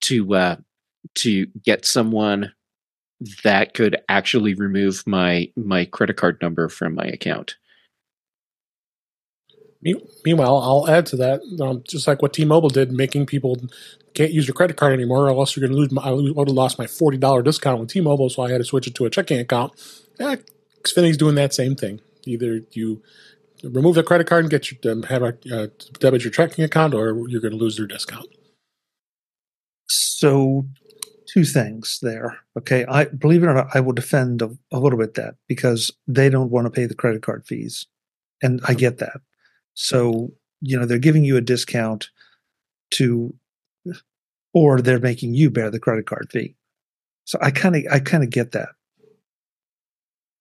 to 0.02 0.34
uh, 0.34 0.56
to 1.16 1.46
get 1.64 1.86
someone 1.86 2.52
that 3.44 3.76
could 3.76 3.98
actually 4.10 4.56
remove 4.56 5.06
my 5.06 5.52
my 5.56 5.86
credit 5.86 6.18
card 6.18 6.40
number 6.42 6.68
from 6.70 6.96
my 6.96 7.06
account. 7.06 7.58
Meanwhile, 9.82 10.58
I'll 10.58 10.90
add 10.90 11.06
to 11.08 11.16
that, 11.18 11.42
um, 11.62 11.84
just 11.88 12.06
like 12.06 12.22
what 12.22 12.34
T-Mobile 12.34 12.70
did, 12.70 12.92
making 12.92 13.26
people 13.28 13.58
can't 14.14 14.34
use 14.34 14.46
your 14.46 14.54
credit 14.54 14.76
card 14.76 14.92
anymore, 14.92 15.30
or 15.30 15.30
else 15.30 15.56
you're 15.56 15.66
going 15.66 15.72
to 15.74 15.78
lose. 15.78 15.92
My, 15.92 16.02
I 16.02 16.12
would 16.12 16.50
have 16.50 16.56
lost 16.56 16.78
my 16.78 16.88
forty 16.88 17.18
dollar 17.18 17.42
discount 17.42 17.80
with 17.80 17.90
T-Mobile, 17.90 18.30
so 18.30 18.44
I 18.44 18.52
had 18.52 18.58
to 18.58 18.66
switch 18.66 18.88
it 18.88 18.96
to 18.96 19.06
a 19.06 19.10
checking 19.10 19.40
account. 19.40 19.72
Yeah, 20.20 20.36
Xfinity's 20.84 21.18
doing 21.18 21.36
that 21.36 21.54
same 21.54 21.76
thing. 21.76 22.02
Either 22.26 22.62
you 22.72 23.02
remove 23.64 23.96
the 23.96 24.04
credit 24.04 24.28
card 24.28 24.44
and 24.44 24.52
get 24.52 24.70
your 24.70 24.92
um, 24.92 25.04
have 25.04 25.24
a 25.24 25.38
uh, 25.52 25.68
debit 26.00 26.24
your 26.24 26.32
checking 26.32 26.66
account, 26.66 26.94
or 26.94 27.16
you're 27.30 27.42
going 27.42 27.54
to 27.54 27.58
lose 27.58 27.78
your 27.78 27.88
discount. 27.88 28.28
So, 29.88 30.66
two 31.34 31.46
things 31.46 32.00
there. 32.02 32.40
Okay, 32.58 32.86
I 32.86 33.06
believe 33.06 33.44
it 33.44 33.48
or 33.48 33.54
not, 33.54 33.68
I 33.74 33.80
will 33.80 33.94
defend 33.94 34.42
a, 34.42 34.52
a 34.72 34.80
little 34.80 35.00
bit 35.00 35.14
that 35.14 35.36
because 35.48 35.92
they 36.06 36.30
don't 36.30 36.52
want 36.52 36.66
to 36.66 36.72
pay 36.72 36.86
the 36.86 36.96
credit 36.96 37.24
card 37.24 37.46
fees, 37.48 37.88
and 38.42 38.60
I 38.68 38.74
get 38.74 38.98
that. 38.98 39.22
So, 39.82 40.34
you 40.60 40.78
know, 40.78 40.86
they're 40.86 41.00
giving 41.00 41.24
you 41.24 41.38
a 41.38 41.42
discount 41.42 42.10
to, 42.96 43.34
or 44.54 44.82
they're 44.82 45.00
making 45.00 45.36
you 45.36 45.50
bear 45.50 45.72
the 45.72 45.80
credit 45.80 46.06
card 46.06 46.28
fee. 46.30 46.58
So 47.24 47.40
I 47.42 47.52
kind 47.52 47.78
of, 47.78 47.84
I 47.90 48.00
kind 48.00 48.22
of 48.22 48.30
get 48.30 48.52
that. 48.52 48.70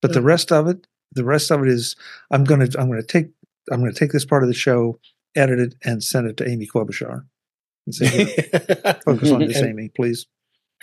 But 0.02 0.12
the 0.12 0.18
mm. 0.18 0.24
rest 0.24 0.50
of 0.50 0.66
it, 0.66 0.88
the 1.12 1.22
rest 1.22 1.52
of 1.52 1.62
it 1.62 1.68
is, 1.68 1.94
I'm 2.32 2.42
gonna, 2.42 2.66
I'm 2.76 2.88
gonna 2.88 3.00
take, 3.00 3.28
I'm 3.70 3.78
gonna 3.78 3.92
take 3.92 4.10
this 4.10 4.24
part 4.24 4.42
of 4.42 4.48
the 4.48 4.54
show, 4.54 4.98
edit 5.36 5.60
it, 5.60 5.74
and 5.84 6.02
send 6.02 6.26
it 6.26 6.36
to 6.38 6.48
Amy 6.48 6.66
Klobuchar, 6.66 7.24
and 7.86 7.94
say, 7.94 8.24
focus 9.04 9.30
on 9.30 9.46
this, 9.46 9.62
Amy, 9.62 9.88
please. 9.94 10.26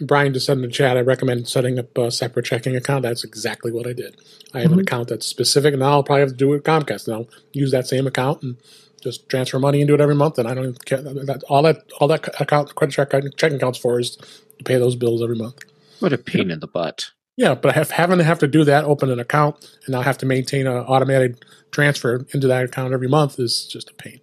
Brian 0.02 0.34
just 0.34 0.46
said 0.46 0.58
in 0.58 0.62
the 0.62 0.68
chat, 0.68 0.98
I 0.98 1.02
recommend 1.02 1.48
setting 1.48 1.80
up 1.80 1.98
a 1.98 2.12
separate 2.12 2.46
checking 2.46 2.76
account. 2.76 3.04
That's 3.04 3.24
exactly 3.24 3.72
what 3.72 3.88
I 3.88 3.94
did. 3.94 4.20
I 4.54 4.60
have 4.60 4.72
mm-hmm. 4.72 4.80
an 4.80 4.86
account 4.86 5.08
that's 5.10 5.26
specific, 5.26 5.74
and 5.74 5.84
I'll 5.84 6.04
probably 6.04 6.22
have 6.22 6.30
to 6.30 6.36
do 6.36 6.52
it 6.52 6.58
with 6.58 6.64
Comcast. 6.64 7.08
And 7.08 7.16
I'll 7.16 7.30
use 7.54 7.72
that 7.72 7.88
same 7.88 8.06
account 8.06 8.44
and 8.44 8.58
just 9.02 9.30
transfer 9.30 9.60
money 9.60 9.82
into 9.82 9.94
it 9.94 10.02
every 10.02 10.16
month. 10.16 10.38
And 10.38 10.48
I 10.48 10.54
don't 10.54 10.84
care. 10.86 11.02
That, 11.02 11.44
all 11.48 11.62
that 11.64 11.90
all 12.00 12.08
that 12.10 12.28
account 12.42 12.76
credit 12.76 12.92
check 12.94 13.12
checking 13.38 13.58
accounts 13.58 13.80
for 13.80 14.00
is 14.00 14.18
to 14.18 14.64
pay 14.66 14.78
those 14.78 14.96
bills 14.96 15.24
every 15.24 15.38
month. 15.38 15.64
What 16.00 16.12
a 16.12 16.18
pain 16.18 16.52
in 16.52 16.60
the 16.60 16.68
butt. 16.68 17.12
Yeah, 17.38 17.54
but 17.56 17.76
have, 17.76 17.92
having 17.92 18.18
to 18.18 18.24
have 18.24 18.40
to 18.40 18.48
do 18.48 18.64
that, 18.64 18.86
open 18.86 19.12
an 19.12 19.20
account, 19.20 19.58
and 19.86 19.94
now 19.94 20.02
have 20.02 20.18
to 20.20 20.26
maintain 20.26 20.68
an 20.68 20.78
automatic 20.78 21.36
transfer 21.72 22.26
into 22.34 22.48
that 22.48 22.64
account 22.64 22.94
every 22.94 23.10
month 23.10 23.40
is 23.40 23.66
just 23.66 23.90
a 23.90 23.94
pain. 23.94 24.22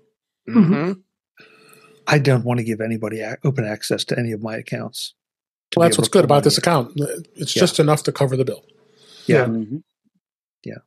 Mm-hmm. 0.48 0.92
I 2.06 2.18
don't 2.18 2.44
want 2.44 2.58
to 2.58 2.64
give 2.64 2.80
anybody 2.80 3.22
open 3.44 3.66
access 3.66 4.04
to 4.06 4.18
any 4.18 4.32
of 4.32 4.42
my 4.42 4.56
accounts. 4.56 5.14
Well, 5.76 5.88
that's 5.88 5.96
what's 5.96 6.08
good 6.08 6.24
about 6.24 6.44
this 6.44 6.58
account. 6.58 6.92
It's 7.34 7.56
yeah. 7.56 7.60
just 7.60 7.78
enough 7.78 8.02
to 8.04 8.12
cover 8.12 8.36
the 8.36 8.44
bill. 8.44 8.64
Yeah. 9.26 9.46
Mm-hmm. 9.46 9.78
Yeah. 10.64 10.78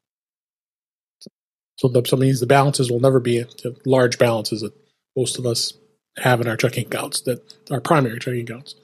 So 1.77 1.88
that 1.89 2.11
means 2.17 2.39
the 2.39 2.45
balances 2.45 2.91
will 2.91 2.99
never 2.99 3.19
be 3.19 3.45
large 3.86 4.17
balances 4.17 4.61
that 4.61 4.73
most 5.15 5.39
of 5.39 5.45
us 5.45 5.73
have 6.17 6.39
in 6.41 6.47
our 6.47 6.57
checking 6.57 6.86
accounts, 6.86 7.21
that 7.21 7.53
our 7.71 7.81
primary 7.81 8.19
checking 8.19 8.41
accounts. 8.41 8.75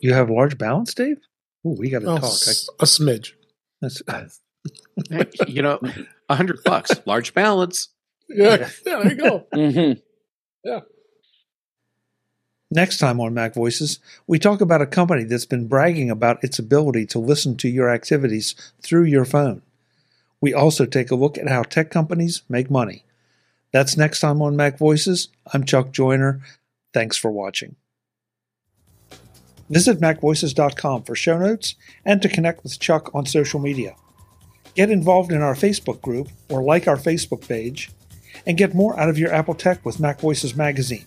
You 0.00 0.12
have 0.12 0.28
large 0.28 0.58
balance, 0.58 0.92
Dave? 0.92 1.18
Oh, 1.64 1.76
we 1.78 1.90
got 1.90 2.00
to 2.00 2.06
oh, 2.06 2.18
talk. 2.18 2.24
A 2.24 2.84
smidge. 2.84 3.32
That's, 3.80 4.02
you 5.48 5.62
know, 5.62 5.80
a 6.28 6.34
hundred 6.34 6.62
bucks, 6.64 6.92
large 7.06 7.34
balance. 7.34 7.88
Yeah, 8.28 8.56
yeah, 8.56 8.68
there 8.84 9.08
you 9.08 9.14
go. 9.14 9.46
mm-hmm. 9.54 10.00
Yeah. 10.64 10.80
Next 12.70 12.98
time 12.98 13.20
on 13.20 13.32
Mac 13.32 13.54
Voices, 13.54 14.00
we 14.26 14.38
talk 14.38 14.60
about 14.60 14.82
a 14.82 14.86
company 14.86 15.22
that's 15.22 15.46
been 15.46 15.68
bragging 15.68 16.10
about 16.10 16.42
its 16.42 16.58
ability 16.58 17.06
to 17.06 17.18
listen 17.20 17.56
to 17.58 17.68
your 17.68 17.88
activities 17.88 18.54
through 18.82 19.04
your 19.04 19.24
phone. 19.24 19.62
We 20.40 20.52
also 20.52 20.84
take 20.84 21.10
a 21.10 21.16
look 21.16 21.38
at 21.38 21.48
how 21.48 21.62
tech 21.62 21.90
companies 21.90 22.42
make 22.48 22.70
money. 22.70 23.04
That's 23.72 23.96
next 23.96 24.20
time 24.20 24.42
on 24.42 24.56
Mac 24.56 24.78
Voices. 24.78 25.28
I'm 25.52 25.64
Chuck 25.64 25.92
Joiner. 25.92 26.40
Thanks 26.92 27.16
for 27.16 27.30
watching. 27.30 27.76
Visit 29.68 30.00
MacVoices.com 30.00 31.02
for 31.02 31.14
show 31.14 31.38
notes 31.38 31.74
and 32.04 32.22
to 32.22 32.28
connect 32.28 32.62
with 32.62 32.78
Chuck 32.78 33.12
on 33.14 33.26
social 33.26 33.60
media. 33.60 33.96
Get 34.74 34.90
involved 34.90 35.32
in 35.32 35.42
our 35.42 35.54
Facebook 35.54 36.00
group 36.00 36.28
or 36.48 36.62
like 36.62 36.86
our 36.86 36.96
Facebook 36.96 37.46
page, 37.46 37.90
and 38.46 38.58
get 38.58 38.74
more 38.74 38.98
out 38.98 39.08
of 39.08 39.18
your 39.18 39.32
Apple 39.32 39.54
Tech 39.54 39.84
with 39.84 39.98
Mac 39.98 40.20
Voices 40.20 40.54
magazine, 40.54 41.06